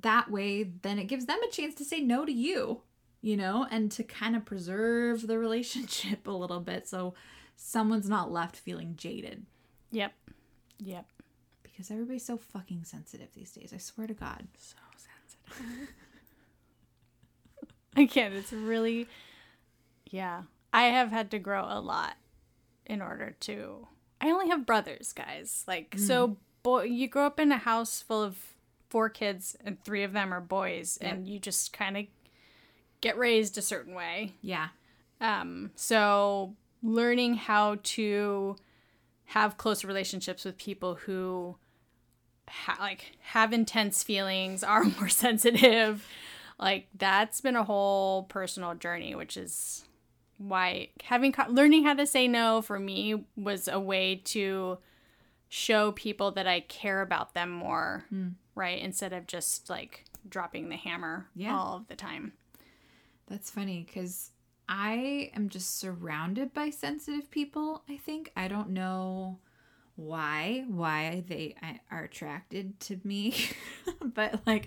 [0.00, 2.80] that way then it gives them a chance to say no to you,
[3.20, 7.14] you know, and to kind of preserve the relationship a little bit so
[7.56, 9.44] someone's not left feeling jaded
[9.92, 10.12] Yep.
[10.78, 11.06] Yep.
[11.62, 13.72] because everybody's so fucking sensitive these days.
[13.72, 14.48] I swear to God.
[14.58, 15.88] So sensitive.
[17.96, 18.32] Again.
[18.32, 19.06] It's really,
[20.10, 20.42] yeah.
[20.72, 22.16] I have had to grow a lot
[22.86, 23.86] in order to.
[24.20, 25.64] I only have brothers, guys.
[25.68, 26.36] Like, so mm.
[26.62, 28.38] boy, you grow up in a house full of
[28.92, 32.04] four kids, and three of them are boys, and you just kind of
[33.00, 34.34] get raised a certain way.
[34.42, 34.68] Yeah.
[35.18, 38.56] Um, so learning how to
[39.24, 41.56] have close relationships with people who
[42.46, 46.06] ha- like have intense feelings, are more sensitive,
[46.58, 49.86] like that's been a whole personal journey, which is
[50.36, 54.76] why having co- learning how to say no for me was a way to
[55.48, 58.04] show people that I care about them more,
[58.54, 58.80] right?
[58.80, 61.56] Instead of just like dropping the hammer Yeah.
[61.56, 62.32] all of the time.
[63.26, 64.30] That's funny because
[64.68, 67.82] I am just surrounded by sensitive people.
[67.88, 69.38] I think I don't know
[69.96, 73.34] why why they uh, are attracted to me,
[74.02, 74.66] but like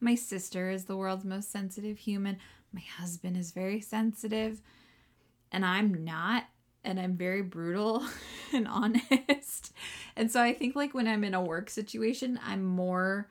[0.00, 2.38] my sister is the world's most sensitive human.
[2.72, 4.60] My husband is very sensitive,
[5.50, 6.44] and I'm not.
[6.86, 8.06] And I'm very brutal
[8.52, 9.74] and honest.
[10.14, 13.28] And so I think like when I'm in a work situation, I'm more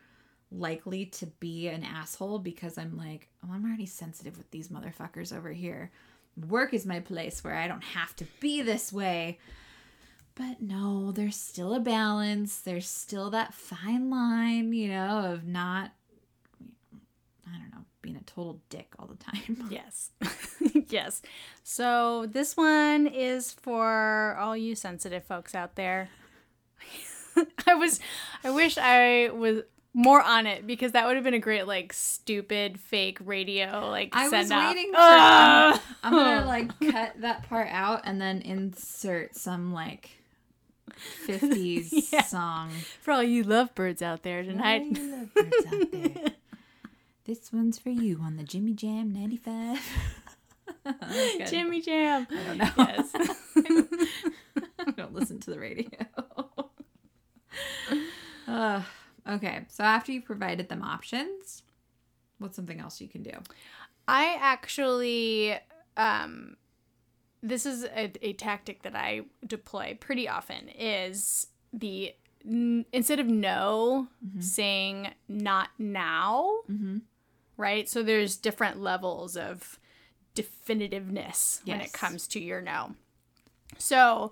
[0.52, 5.36] likely to be an asshole because I'm like, oh, I'm already sensitive with these motherfuckers
[5.36, 5.91] over here.
[6.50, 9.39] Work is my place where I don't have to be this way.
[10.36, 12.60] But no, there's still a balance.
[12.60, 15.91] There's still that fine line, you know, of not,
[17.48, 19.68] I don't know, being a total dick all the time.
[19.72, 20.12] Yes.
[20.89, 21.22] yes.
[21.63, 26.10] So this one is for all you sensitive folks out there.
[27.68, 28.00] I was
[28.44, 29.63] I wish I was
[29.94, 34.10] more on it because that would have been a great like stupid fake radio like
[34.13, 34.74] I send was off.
[34.76, 35.00] waiting for.
[35.00, 35.80] I'm
[36.13, 40.12] gonna like cut that part out and then insert some like
[41.28, 42.22] 50s Yeah.
[42.24, 42.72] song.
[43.02, 44.82] For all you lovebirds out there tonight.
[44.82, 46.32] All you lovebirds out there.
[47.25, 49.79] This one's for you on the Jimmy Jam 95.
[50.85, 51.49] That's.
[51.49, 52.27] Jimmy Jam.
[52.29, 52.71] I don't know.
[52.77, 53.11] Yes.
[54.79, 55.89] I don't listen to the radio.
[58.47, 58.81] uh,
[59.27, 61.63] okay, so after you've provided them options,
[62.38, 63.31] what's something else you can do?
[64.07, 65.55] I actually,
[65.97, 66.57] um,
[67.41, 70.69] this is a, a tactic that I deploy pretty often.
[70.77, 72.13] Is the
[72.45, 74.07] n- instead of no,
[74.39, 76.97] saying not now, Mm-hmm.
[77.58, 77.88] Right?
[77.88, 79.80] So there's different levels of
[80.36, 82.96] definitiveness when it comes to your no.
[83.78, 84.32] So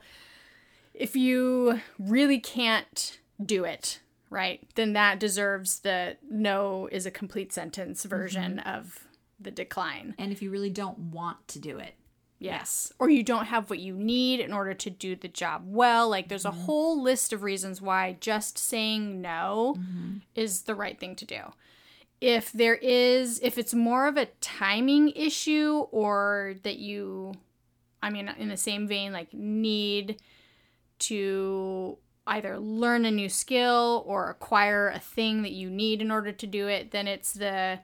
[0.94, 7.54] if you really can't do it, right, then that deserves the no is a complete
[7.54, 8.10] sentence mm-hmm.
[8.10, 9.08] version of
[9.40, 10.16] the decline.
[10.18, 11.96] And if you really don't want to do it,
[12.40, 12.92] Yes.
[13.00, 16.10] Or you don't have what you need in order to do the job well.
[16.10, 16.64] Like there's a mm-hmm.
[16.64, 20.18] whole list of reasons why just saying no mm-hmm.
[20.36, 21.40] is the right thing to do.
[22.24, 27.34] If there is, if it's more of a timing issue or that you,
[28.02, 30.22] I mean, in the same vein, like need
[31.00, 36.32] to either learn a new skill or acquire a thing that you need in order
[36.32, 37.80] to do it, then it's the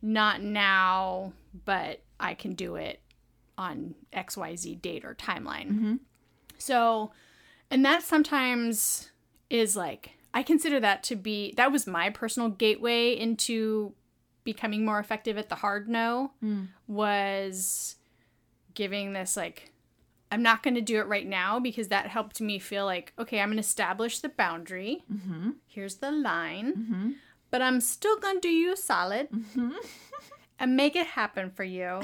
[0.00, 1.32] not now,
[1.64, 3.00] but I can do it
[3.58, 5.70] on XYZ date or timeline.
[5.72, 5.94] Mm-hmm.
[6.56, 7.10] So,
[7.68, 9.10] and that sometimes
[9.50, 13.94] is like, I consider that to be, that was my personal gateway into
[14.44, 16.64] becoming more effective at the hard no, hmm.
[16.86, 17.96] was
[18.74, 19.72] giving this like,
[20.32, 23.40] I'm not going to do it right now because that helped me feel like, okay,
[23.40, 25.04] I'm going to establish the boundary.
[25.12, 25.50] Mm-hmm.
[25.66, 26.72] Here's the line.
[26.72, 27.10] Mm-hmm.
[27.50, 29.72] But I'm still going to do you a solid mm-hmm.
[30.58, 32.00] and make it happen for you.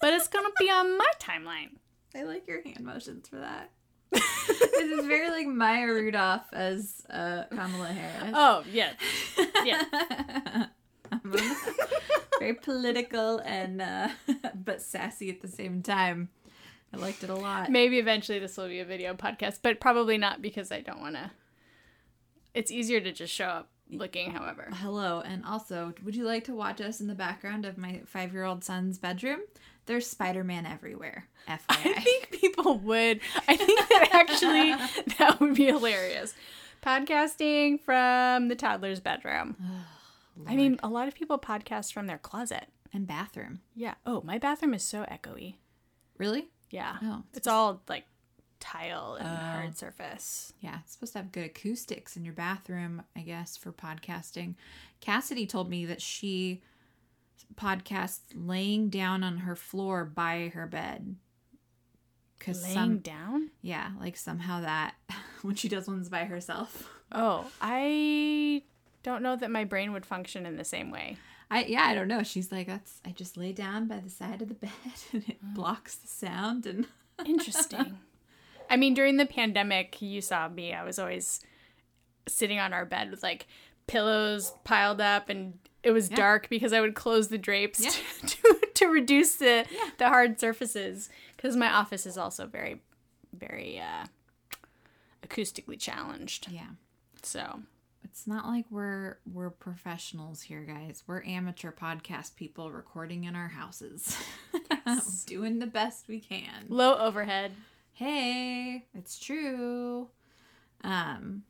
[0.00, 1.76] but it's going to be on my timeline.
[2.16, 3.70] I like your hand motions for that.
[4.10, 8.34] This is very like Maya Rudolph as uh, Kamala Harris.
[8.34, 8.94] Oh, yes.
[9.64, 10.66] Yeah.
[12.38, 14.08] very political and uh,
[14.54, 16.28] but sassy at the same time.
[16.92, 17.70] I liked it a lot.
[17.70, 21.16] Maybe eventually this will be a video podcast, but probably not because I don't want
[21.16, 21.30] to.
[22.54, 24.68] It's easier to just show up looking, however.
[24.74, 28.64] Hello, and also, would you like to watch us in the background of my five-year-old
[28.64, 29.40] son's bedroom?
[29.86, 31.28] There's Spider-Man everywhere.
[31.48, 33.20] I think people would.
[33.48, 34.74] I think that actually
[35.18, 36.34] that would be hilarious.
[36.82, 39.56] Podcasting from the toddler's bedroom.
[40.46, 42.66] I mean, a lot of people podcast from their closet.
[42.92, 43.60] and bathroom.
[43.74, 43.94] Yeah.
[44.06, 45.56] Oh, my bathroom is so echoey.
[46.16, 46.48] Really?
[46.70, 46.96] Yeah.
[47.02, 48.04] Oh, It's all like
[48.60, 50.52] tile and hard surface.
[50.60, 54.54] Yeah, it's supposed to have good acoustics in your bathroom, I guess, for podcasting.
[55.00, 56.62] Cassidy told me that she
[57.54, 61.16] podcasts laying down on her floor by her bed.
[62.40, 63.50] Cause Laying some, down?
[63.62, 64.94] yeah, like somehow that
[65.42, 66.88] when she does ones by herself.
[67.10, 68.62] Oh, I
[69.02, 71.16] don't know that my brain would function in the same way.
[71.50, 72.22] I yeah, I don't know.
[72.22, 74.70] She's like, that's I just lay down by the side of the bed
[75.12, 75.54] and it Mm.
[75.54, 76.86] blocks the sound and
[77.26, 77.98] Interesting.
[78.70, 80.72] I mean, during the pandemic, you saw me.
[80.72, 81.40] I was always
[82.26, 83.46] sitting on our bed with like
[83.86, 87.90] pillows piled up, and it was dark because I would close the drapes Yeah.
[88.28, 89.64] to, to, reduce the,
[89.98, 91.08] the hard surfaces.
[91.36, 92.82] Because my office is also very,
[93.32, 94.06] very uh,
[95.26, 96.50] acoustically challenged.
[96.50, 96.70] yeah.
[97.22, 97.60] So,
[98.04, 101.02] It's not like we're we're professionals here, guys.
[101.06, 104.16] We're amateur podcast people recording in our houses.
[105.26, 106.66] Doing the best we can.
[106.68, 107.52] low overhead.
[107.98, 110.06] Hey, it's true.
[110.84, 111.42] Um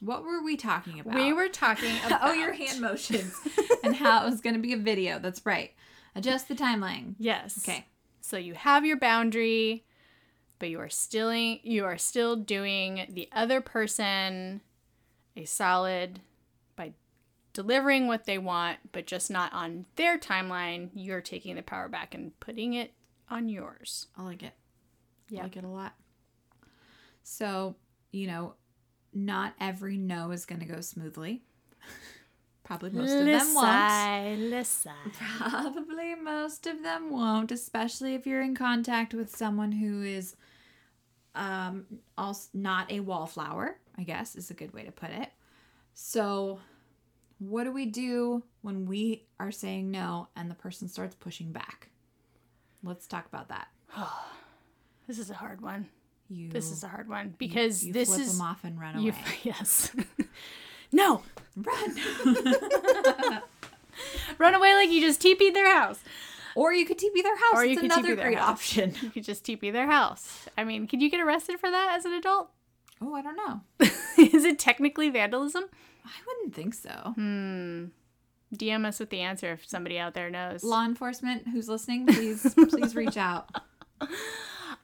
[0.00, 1.16] what were we talking about?
[1.16, 2.20] We were talking about.
[2.22, 3.34] Oh, your hand motions
[3.82, 5.18] and how it was going to be a video.
[5.18, 5.72] That's right.
[6.14, 7.16] Adjust the timeline.
[7.18, 7.58] Yes.
[7.58, 7.84] Okay.
[8.20, 9.84] So you have your boundary,
[10.60, 14.60] but you are still you are still doing the other person
[15.36, 16.20] a solid
[16.76, 16.92] by
[17.54, 20.90] delivering what they want, but just not on their timeline.
[20.94, 22.92] You're taking the power back and putting it
[23.28, 24.06] on yours.
[24.16, 24.52] I like it.
[25.28, 25.40] Yeah.
[25.40, 25.94] I like it a lot.
[27.22, 27.76] So,
[28.10, 28.54] you know,
[29.12, 31.42] not every no is going to go smoothly.
[32.64, 34.40] Probably most of them won't.
[34.50, 34.92] Listen.
[35.38, 40.36] Probably most of them won't, especially if you're in contact with someone who is
[41.34, 45.30] um also not a wallflower, I guess is a good way to put it.
[45.94, 46.60] So,
[47.38, 51.88] what do we do when we are saying no and the person starts pushing back?
[52.82, 53.68] Let's talk about that.
[55.08, 55.86] This is a hard one.
[56.28, 58.94] You This is a hard one because you this flip is them off and run
[58.96, 59.04] away.
[59.06, 59.90] you yes.
[60.92, 61.22] no,
[61.56, 61.96] Run.
[64.38, 65.98] run away like you just TP'd their house.
[66.54, 67.54] or you could TP their house.
[67.54, 68.48] Or you It's could another great house.
[68.50, 68.94] option.
[69.02, 70.46] You could just TP their house.
[70.56, 72.50] I mean, could you get arrested for that as an adult?
[73.00, 73.60] Oh, I don't know.
[74.18, 75.64] Is it technically vandalism?
[76.04, 77.12] I wouldn't think so.
[77.14, 77.84] Hmm.
[78.54, 80.62] DM us with the answer if somebody out there knows.
[80.64, 83.48] Law enforcement who's listening, please please reach out.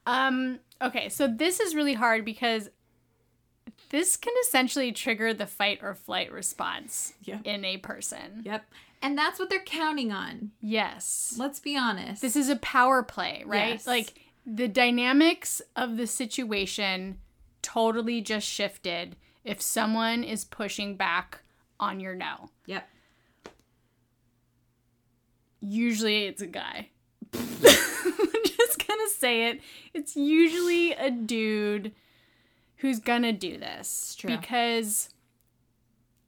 [0.07, 2.71] Um, okay, so this is really hard because
[3.91, 7.41] this can essentially trigger the fight or flight response Yep.
[7.45, 8.43] in a person.
[8.45, 8.65] Yep.
[9.03, 10.51] And that's what they're counting on.
[10.61, 11.35] Yes.
[11.39, 12.23] Let's be honest.
[12.23, 13.73] This is a power play, right?
[13.75, 13.87] Yes.
[13.87, 14.15] Like
[14.47, 17.19] the dynamics of the situation
[17.63, 21.41] totally just shifted if someone is pushing back
[21.79, 22.49] on your no.
[22.67, 22.89] Yep.
[25.61, 26.89] Usually it's a guy.
[28.97, 29.61] Gonna say it.
[29.93, 31.93] It's usually a dude
[32.77, 34.31] who's gonna do this true.
[34.31, 35.09] because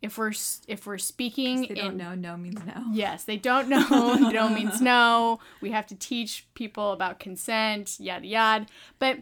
[0.03, 0.33] if we're
[0.69, 2.85] if we're speaking They don't in know no means no.
[2.93, 4.15] Yes, they don't know.
[4.31, 5.41] no means no.
[5.61, 8.67] We have to teach people about consent, yada yada.
[8.99, 9.19] But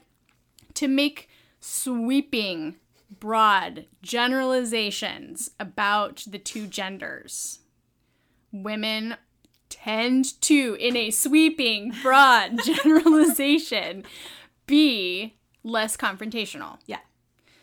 [0.74, 1.28] to make
[1.60, 2.76] sweeping,
[3.20, 7.60] broad generalizations about the two genders,
[8.52, 9.16] women
[9.74, 14.04] tend to, in a sweeping, broad generalization,
[14.66, 16.78] be less confrontational.
[16.86, 17.00] Yeah.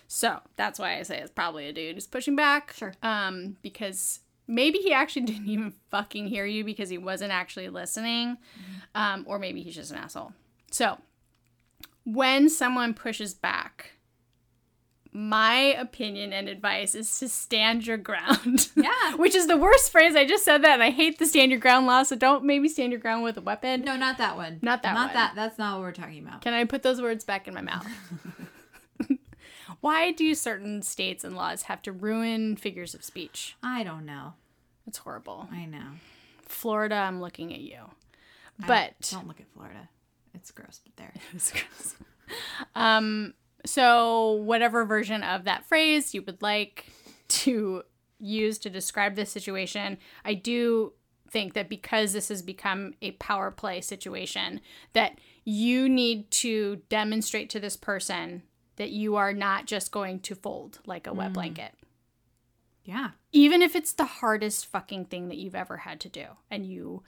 [0.08, 2.74] So that's why I say it's probably a dude who's pushing back.
[2.74, 2.94] Sure.
[3.02, 8.38] Um, because maybe he actually didn't even fucking hear you because he wasn't actually listening.
[8.94, 10.34] Um, or maybe he's just an asshole.
[10.70, 10.98] So
[12.04, 13.94] when someone pushes back,
[15.14, 18.70] my opinion and advice is to stand your ground.
[18.76, 19.16] Yeah.
[19.16, 20.16] Which is the worst phrase.
[20.16, 22.68] I just said that and I hate the stand your ground law, so don't maybe
[22.70, 23.82] stand your ground with a weapon.
[23.82, 24.60] No, not that one.
[24.62, 25.14] Not that Not one.
[25.16, 25.34] that.
[25.36, 26.42] That's not what we're talking about.
[26.42, 27.86] Can I put those words back in my mouth?
[29.82, 33.56] Why do certain states and laws have to ruin figures of speech?
[33.64, 34.34] I don't know.
[34.88, 35.48] It's horrible.
[35.52, 35.92] I know.
[36.46, 37.80] Florida, I'm looking at you.
[38.64, 39.90] I But don't look at Florida.
[40.34, 41.14] It's gross, but there.
[41.34, 41.96] It's gross.
[42.76, 43.34] um,
[43.66, 46.86] so whatever version of that phrase you would like
[47.28, 47.84] to
[48.20, 50.94] use to describe this situation, I do
[51.30, 54.62] think that because this has become a power play situation,
[54.94, 58.44] that you need to demonstrate to this person
[58.76, 61.36] that you are not just going to fold like a wet mm.
[61.36, 61.74] blanket.
[62.84, 63.12] Yeah.
[63.32, 67.04] Even if it's the hardest fucking thing that you've ever had to do and you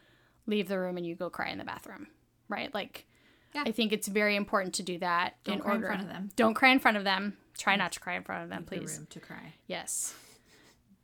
[0.45, 2.07] leave the room and you go cry in the bathroom,
[2.47, 2.73] right?
[2.73, 3.07] Like,
[3.53, 3.63] Yeah.
[3.65, 6.29] I think it's very important to do that Don't in cry in front of them.
[6.35, 7.37] Don't cry in front of them.
[7.57, 8.97] Try not to cry in front of them, the please.
[8.97, 9.53] room to cry.
[9.67, 10.15] Yes.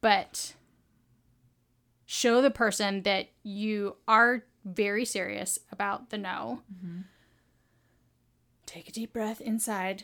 [0.02, 0.54] But
[2.06, 6.62] show the person that you are very serious about the no.
[6.74, 7.02] Mm-hmm.
[8.66, 10.04] Take a deep breath inside,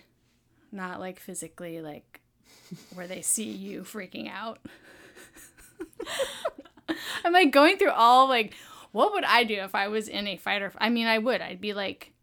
[0.71, 2.21] not like physically, like
[2.93, 4.59] where they see you freaking out.
[7.23, 8.53] I'm like going through all like,
[8.91, 10.71] what would I do if I was in a fight or?
[10.77, 11.41] I mean, I would.
[11.41, 12.13] I'd be like,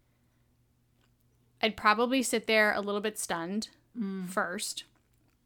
[1.62, 4.28] I'd probably sit there a little bit stunned mm.
[4.28, 4.84] first.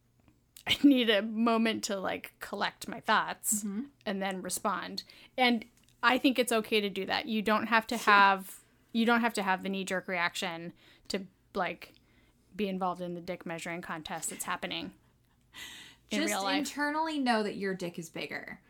[0.66, 3.82] I need a moment to like collect my thoughts mm-hmm.
[4.04, 5.04] and then respond.
[5.36, 5.64] And
[6.02, 7.26] I think it's okay to do that.
[7.26, 8.60] You don't have to have
[8.92, 10.72] you don't have to have the knee jerk reaction
[11.08, 11.22] to
[11.54, 11.92] like
[12.56, 14.92] be involved in the dick measuring contest that's happening
[16.10, 16.58] in Just real life.
[16.58, 18.60] internally know that your dick is bigger,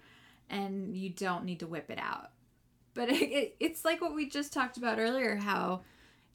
[0.50, 2.30] and you don't need to whip it out.
[2.94, 5.36] But it, it's like what we just talked about earlier.
[5.36, 5.82] How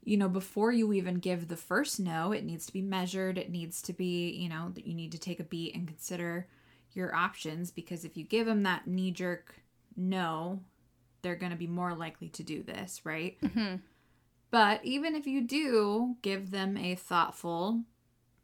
[0.03, 3.37] you know before you even give the first no, it needs to be measured.
[3.37, 6.47] It needs to be you know you need to take a beat and consider
[6.93, 9.55] your options because if you give them that knee jerk
[9.95, 10.61] no,
[11.21, 13.37] they're going to be more likely to do this, right?
[13.41, 13.75] Mm-hmm.
[14.49, 17.81] But even if you do give them a thoughtful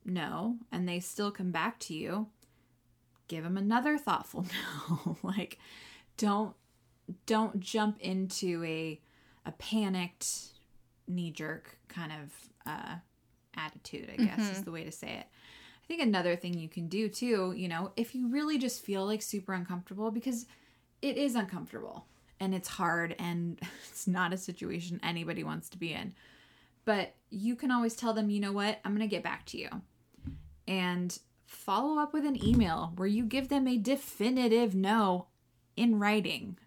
[0.05, 2.27] no and they still come back to you,
[3.27, 4.45] give them another thoughtful
[4.89, 5.17] no.
[5.23, 5.59] like
[6.17, 6.55] don't
[7.25, 9.01] don't jump into a
[9.45, 10.53] a panicked
[11.07, 12.95] knee jerk kind of uh
[13.55, 15.25] attitude, I guess is the way to say it.
[15.25, 19.05] I think another thing you can do too, you know, if you really just feel
[19.05, 20.45] like super uncomfortable because
[21.01, 22.05] it is uncomfortable
[22.39, 26.13] and it's hard and it's not a situation anybody wants to be in.
[26.85, 29.57] But you can always tell them, you know what, I'm going to get back to
[29.57, 29.69] you.
[30.67, 35.27] And follow up with an email where you give them a definitive no
[35.75, 36.57] in writing.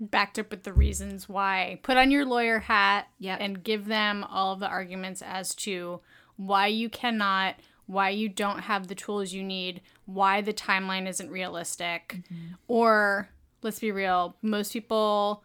[0.00, 1.78] Backed up with the reasons why.
[1.82, 3.38] Put on your lawyer hat Yep.
[3.40, 6.00] and give them all of the arguments as to
[6.36, 11.30] why you cannot, why you don't have the tools you need, why the timeline isn't
[11.30, 12.22] realistic.
[12.22, 12.54] Mm-hmm.
[12.66, 13.28] Or
[13.62, 15.44] let's be real, most people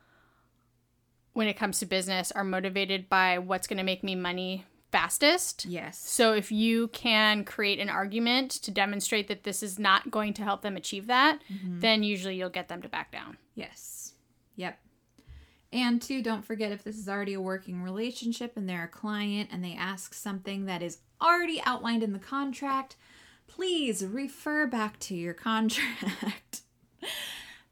[1.33, 5.65] when it comes to business are motivated by what's going to make me money fastest.
[5.65, 5.97] Yes.
[5.99, 10.43] So if you can create an argument to demonstrate that this is not going to
[10.43, 11.81] help them achieve that, mm-hmm.
[11.81, 13.35] then usually you'll get them to back down.
[13.55, 14.04] Yes.
[14.55, 14.79] Yep.
[15.73, 19.49] And two, don't forget if this is already a working relationship and they're a client
[19.51, 22.95] and they ask something that is already outlined in the contract,
[23.47, 26.61] please refer back to your contract.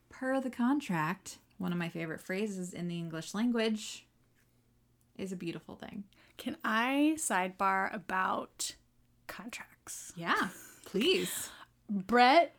[0.09, 4.05] per the contract, one of my favorite phrases in the English language
[5.17, 6.03] is a beautiful thing.
[6.37, 8.75] Can I sidebar about
[9.27, 10.11] contracts?
[10.15, 10.49] Yeah,
[10.85, 11.49] please.
[11.89, 12.55] Brett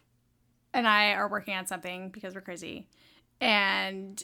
[0.72, 2.86] and I are working on something because we're crazy,
[3.44, 4.22] and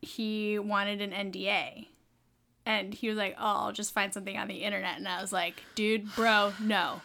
[0.00, 1.86] he wanted an NDA.
[2.64, 4.96] And he was like, Oh, I'll just find something on the internet.
[4.96, 7.02] And I was like, Dude, bro, no.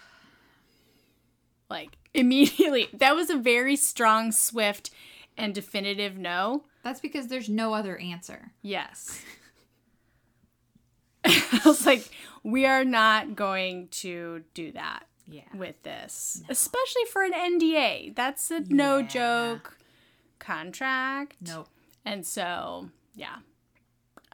[1.69, 2.87] Like, immediately.
[2.93, 4.91] That was a very strong, swift,
[5.37, 6.63] and definitive no.
[6.83, 8.51] That's because there's no other answer.
[8.61, 9.21] Yes.
[11.25, 12.09] I was like,
[12.43, 15.41] We are not going to do that Yeah.
[15.53, 18.15] with this, especially for an NDA.
[18.15, 19.07] That's a no Yeah.
[19.07, 19.76] joke
[20.47, 21.35] contract.
[21.41, 21.67] Nope.
[22.05, 23.37] And so, yeah,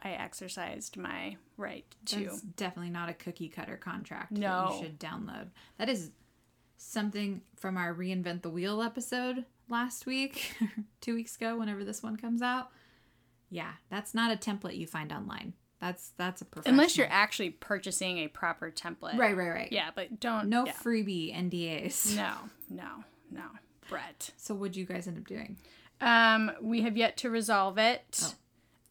[0.02, 2.24] I exercised my right to.
[2.24, 4.68] That's definitely not a cookie cutter contract No.
[4.68, 5.48] that you should download.
[5.78, 6.10] That is
[6.76, 10.54] something from our reinvent the wheel episode last week,
[11.00, 12.68] two weeks ago, whenever this one comes out.
[13.50, 15.54] Yeah, that's not a template you find online.
[15.80, 16.78] That's that's a professional.
[16.80, 19.18] Unless you're actually purchasing a proper template.
[19.18, 19.72] right, right, right.
[19.72, 20.48] Yeah, but don't.
[20.48, 20.72] No yeah.
[20.72, 22.16] freebie NDAs.
[22.16, 22.34] No,
[22.70, 23.42] no, no.
[23.88, 24.30] Brett.
[24.36, 25.56] So what'd you guys end up doing?
[26.00, 28.20] Um, we have yet to resolve it.
[28.22, 28.32] Oh.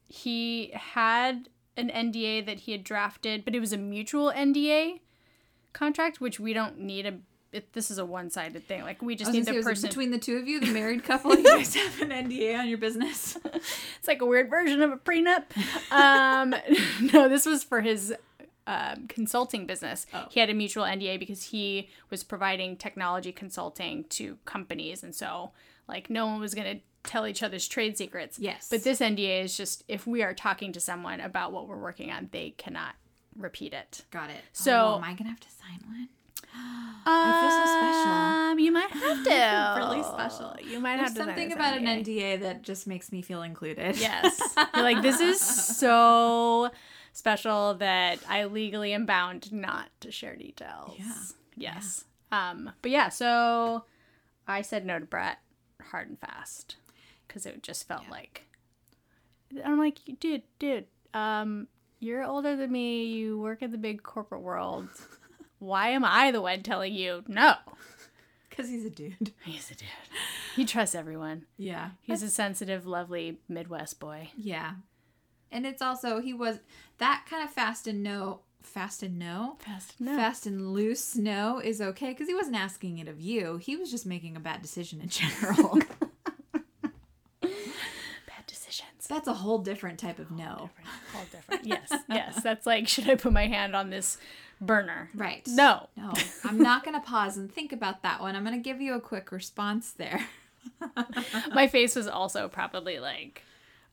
[0.08, 5.00] He had an NDA that he had drafted, but it was a mutual NDA
[5.74, 7.18] contract, which we don't need a.
[7.52, 8.82] It, this is a one-sided thing.
[8.82, 9.90] Like we just need the say, was it person.
[9.90, 11.36] between the two of you, the married couple.
[11.36, 13.38] You guys have an NDA on your business.
[14.00, 15.44] It's like a weird version of a prenup.
[15.90, 16.54] Um,
[17.14, 18.14] no, this was for his
[18.68, 20.06] um, consulting business.
[20.14, 20.26] Oh.
[20.30, 25.52] He had a mutual NDA because he was providing technology consulting to companies, and so
[25.88, 28.40] like no one was going to tell each other's trade secrets.
[28.40, 28.68] Yes.
[28.70, 32.12] But this NDA is just if we are talking to someone about what we're working
[32.12, 32.96] on, they cannot
[33.36, 34.04] repeat it.
[34.12, 34.42] Got it.
[34.54, 36.10] So- Oh, am I gonna have to sign one?
[36.56, 39.74] I feel so Um, you might have to.
[39.84, 40.56] Really special.
[40.64, 41.24] You might There's have to.
[41.26, 42.42] something about an NDA.
[42.42, 43.98] That just makes me feel included.
[43.98, 44.40] Yes.
[44.74, 45.40] You're like, this is
[45.78, 46.70] so
[47.12, 50.94] special that I legally am bound not to share details.
[50.98, 51.14] Yeah.
[51.74, 52.06] Yes.
[52.32, 53.86] Um, but yeah, so
[54.48, 55.40] I said no to Brett
[55.92, 56.78] hard and fast
[57.34, 58.46] because it just felt like
[59.66, 61.68] I'm like, dude, dude, um,
[62.00, 63.06] you're older than me.
[63.06, 64.90] You work in the big corporate world.
[65.60, 67.56] Why am I the one telling you no?
[68.50, 69.32] Because he's a dude.
[69.46, 69.88] He's a dude.
[70.56, 71.46] He trusts everyone.
[71.58, 71.92] Yeah.
[72.02, 74.30] He's a sensitive, lovely Midwest boy.
[74.38, 74.74] Yeah.
[75.52, 76.60] And it's also, he was
[77.00, 80.16] that kind of fast and no, fast and no, Fast no.
[80.16, 83.58] fast and loose no is okay because he wasn't asking it of you.
[83.58, 85.80] He was just making a bad decision in general.
[89.08, 90.70] That's a whole different type of no.
[90.70, 90.90] Different.
[91.16, 91.66] All different.
[91.66, 92.44] Yes, yes.
[92.44, 94.18] That's like, should I put my hand on this
[94.60, 95.10] burner?
[95.16, 95.42] Right.
[95.48, 95.88] No.
[95.96, 96.14] No.
[96.44, 98.36] I'm not going to pause and think about that one.
[98.36, 100.26] I'm going to give you a quick response there.
[101.54, 103.44] My face was also probably like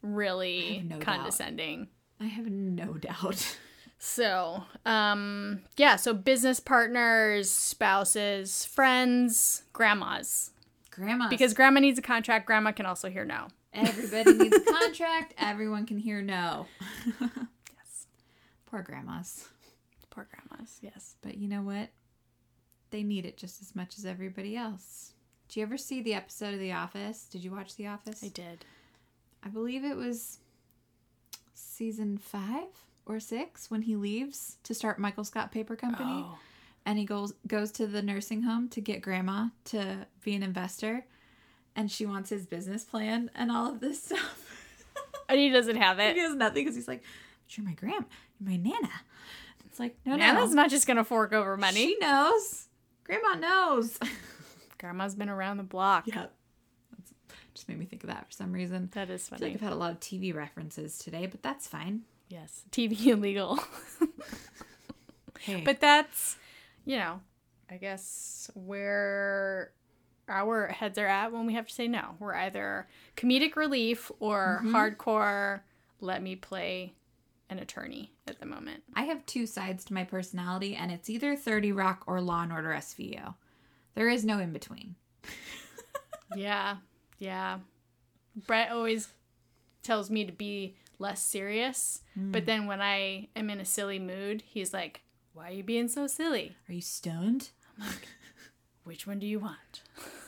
[0.02, 1.04] really no doubt.
[1.04, 1.88] condescending.
[2.20, 3.56] I have no doubt.
[4.02, 10.52] So, um, yeah, so business partners, spouses, friends, grandmas.
[10.90, 11.28] Grandma.
[11.28, 13.48] Because grandma needs a contract, grandma can also hear no.
[13.72, 16.66] Everybody needs a contract, everyone can hear no.
[17.76, 18.06] Yes.
[18.66, 19.48] Poor grandmas.
[20.10, 21.16] Poor grandmas, yes.
[21.22, 21.90] But you know what?
[22.90, 25.12] They need it just as much as everybody else.
[25.48, 27.26] Did you ever see the episode of The Office?
[27.30, 28.22] Did you watch The Office?
[28.22, 28.64] I did.
[29.44, 30.38] I believe it was
[31.54, 32.66] season five
[33.06, 36.24] or six when he leaves to start Michael Scott Paper Company.
[36.26, 36.38] Oh.
[36.86, 41.04] And he goes goes to the nursing home to get grandma to be an investor.
[41.80, 44.92] And she wants his business plan and all of this stuff.
[45.30, 46.14] And he doesn't have it.
[46.14, 47.02] he has nothing because he's like,
[47.46, 48.04] but you're my grandma,
[48.38, 48.90] you're my nana.
[49.64, 50.56] It's like, no, Nana's no.
[50.62, 51.86] not just gonna fork over money.
[51.86, 52.66] She knows.
[53.04, 53.98] Grandma knows.
[54.78, 56.06] Grandma's been around the block.
[56.06, 56.26] Yeah.
[56.96, 57.12] That's,
[57.54, 58.90] just made me think of that for some reason.
[58.92, 59.38] That is funny.
[59.38, 62.02] I feel like I've had a lot of TV references today, but that's fine.
[62.28, 62.62] yes.
[62.72, 63.58] TV illegal.
[65.38, 65.62] Hey.
[65.64, 66.36] But that's,
[66.84, 67.20] you know,
[67.70, 69.72] I guess where
[70.30, 72.16] our heads are at when we have to say no.
[72.18, 74.74] We're either comedic relief or mm-hmm.
[74.74, 75.60] hardcore,
[76.00, 76.94] let me play
[77.50, 78.82] an attorney at the moment.
[78.94, 82.52] I have two sides to my personality, and it's either 30 Rock or Law and
[82.52, 83.34] Order SVU.
[83.94, 84.94] There is no in between.
[86.36, 86.76] yeah.
[87.18, 87.58] Yeah.
[88.46, 89.08] Brett always
[89.82, 92.02] tells me to be less serious.
[92.14, 92.46] But hmm.
[92.46, 95.02] then when I am in a silly mood, he's like,
[95.32, 96.56] Why are you being so silly?
[96.68, 97.50] Are you stoned?
[97.78, 98.08] I'm like,
[98.84, 99.82] Which one do you want?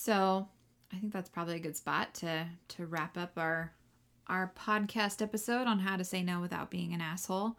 [0.00, 0.46] So,
[0.92, 3.72] I think that's probably a good spot to to wrap up our
[4.28, 7.56] our podcast episode on how to say no without being an asshole.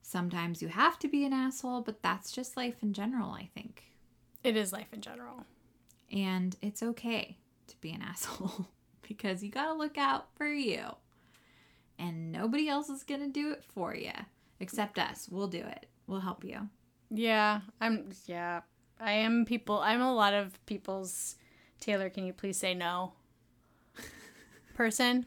[0.00, 3.84] Sometimes you have to be an asshole, but that's just life in general, I think.
[4.42, 5.44] It is life in general.
[6.10, 8.66] And it's okay to be an asshole
[9.06, 10.86] because you got to look out for you.
[11.98, 14.12] And nobody else is going to do it for you
[14.58, 15.28] except us.
[15.30, 15.84] We'll do it.
[16.06, 16.70] We'll help you.
[17.10, 18.10] Yeah, I'm.
[18.24, 18.62] Yeah,
[18.98, 19.44] I am.
[19.44, 19.80] People.
[19.80, 21.36] I'm a lot of people's.
[21.84, 23.12] Taylor, can you please say no?
[24.74, 25.26] Person.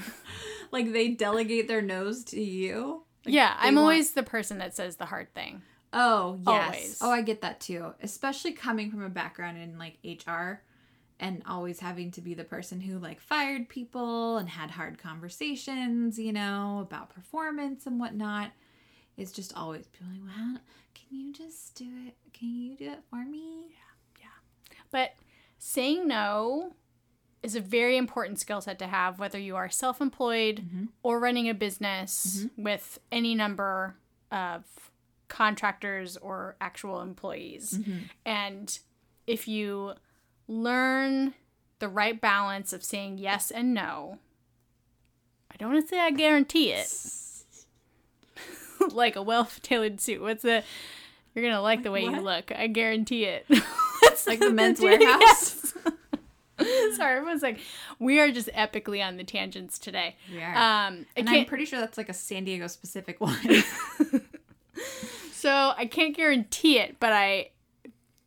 [0.70, 3.04] like they delegate their noes to you.
[3.24, 5.62] Like yeah, I'm want- always the person that says the hard thing.
[5.92, 6.64] Oh, yes.
[6.64, 6.98] Always.
[7.00, 7.94] Oh, I get that too.
[8.02, 10.60] Especially coming from a background in like HR
[11.18, 16.18] and always having to be the person who like fired people and had hard conversations,
[16.18, 18.52] you know, about performance and whatnot.
[19.16, 20.58] It's just always people like, well,
[20.94, 22.14] can you just do it?
[22.34, 23.70] Can you do it for me?
[24.90, 25.14] But
[25.70, 26.72] saying no
[27.42, 30.84] is a very important skill set to have, whether you are self employed mm-hmm.
[31.02, 32.62] or running a business mm-hmm.
[32.64, 33.94] with any number
[34.32, 34.64] of
[35.28, 37.78] contractors or actual employees.
[37.78, 37.98] Mm-hmm.
[38.26, 38.78] And
[39.26, 39.94] if you
[40.48, 41.34] learn
[41.78, 44.18] the right balance of saying yes and no,
[45.52, 46.92] I don't want to say I guarantee it.
[48.92, 50.20] like a well tailored suit.
[50.20, 50.64] What's the.
[51.32, 52.50] You're going to like the way you look.
[52.50, 53.46] I guarantee it.
[54.26, 55.59] Like the men's warehouse?
[56.96, 57.60] Sorry, everyone's like,
[57.98, 60.16] we are just epically on the tangents today.
[60.54, 60.88] Are.
[60.88, 63.62] Um, and I'm pretty sure that's like a San Diego specific one.
[65.32, 67.50] so I can't guarantee it, but I,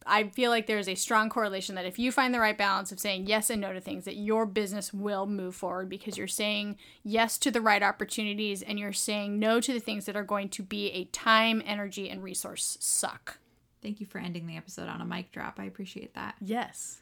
[0.06, 2.92] I feel like there is a strong correlation that if you find the right balance
[2.92, 6.28] of saying yes and no to things, that your business will move forward because you're
[6.28, 10.24] saying yes to the right opportunities and you're saying no to the things that are
[10.24, 13.40] going to be a time, energy, and resource suck.
[13.82, 15.60] Thank you for ending the episode on a mic drop.
[15.60, 16.36] I appreciate that.
[16.40, 17.02] Yes.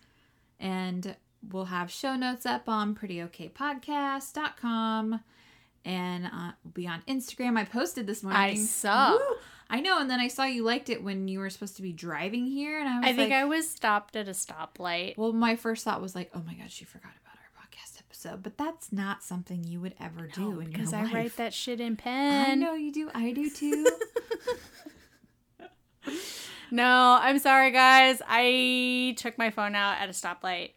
[0.62, 1.16] And
[1.51, 5.20] we'll have show notes up on prettyokpodcast.com
[5.84, 9.14] and uh, we'll be on instagram i posted this morning I saw.
[9.14, 9.20] Woo!
[9.70, 11.91] i know and then i saw you liked it when you were supposed to be
[11.91, 15.18] driving here and i was I think like I was stopped at a stoplight.
[15.18, 18.43] well my first thought was like oh my god she forgot about our podcast episode
[18.43, 21.14] but that's not something you would ever do in because I life.
[21.14, 22.51] write that shit in pen.
[22.51, 23.88] i know you do i do too
[26.72, 28.22] No, I'm sorry, guys.
[28.28, 30.72] I took my phone out at a stoplight.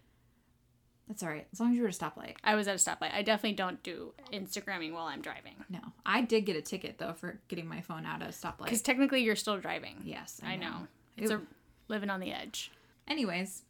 [1.09, 2.79] that's all right as long as you were at a stoplight I was at a
[2.79, 3.13] stoplight.
[3.15, 5.55] I definitely don't do Instagramming while I'm driving.
[5.69, 8.65] no i did get a ticket though for getting my phone out at a stoplight
[8.65, 9.97] Because technically, you're still driving.
[10.05, 10.87] yes I know.
[11.17, 11.43] It's It- a
[11.89, 12.73] living on the edge.
[13.07, 13.63] Anyways,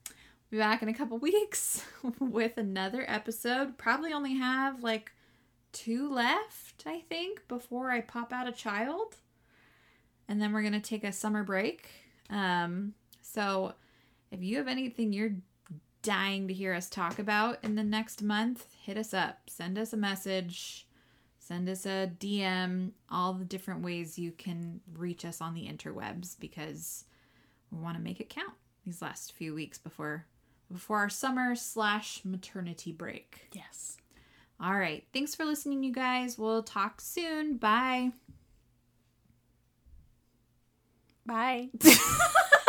[0.51, 1.85] be back in a couple weeks
[2.21, 3.77] with another episode.
[3.77, 5.11] Probably only have like
[5.73, 9.17] two left, I think, before I pop out a child.
[10.29, 11.89] And then we're going to take a summer break.
[12.31, 13.75] Um, so
[14.31, 15.37] if you have anything you're
[16.03, 19.39] dying to hear us talk about in the next month, hit us up.
[19.49, 20.87] Send us a message.
[21.39, 26.39] Send us a DM, all the different ways you can reach us on the interwebs
[26.41, 27.05] because
[27.71, 28.55] we want to make it count
[28.85, 30.25] these last few weeks before
[30.73, 33.51] before our summer slash maternity break.
[33.53, 33.99] Yes.
[34.59, 35.05] All right.
[35.13, 36.39] Thanks for listening, you guys.
[36.39, 37.59] We'll talk soon.
[37.59, 38.13] Bye.
[41.27, 41.71] Bye.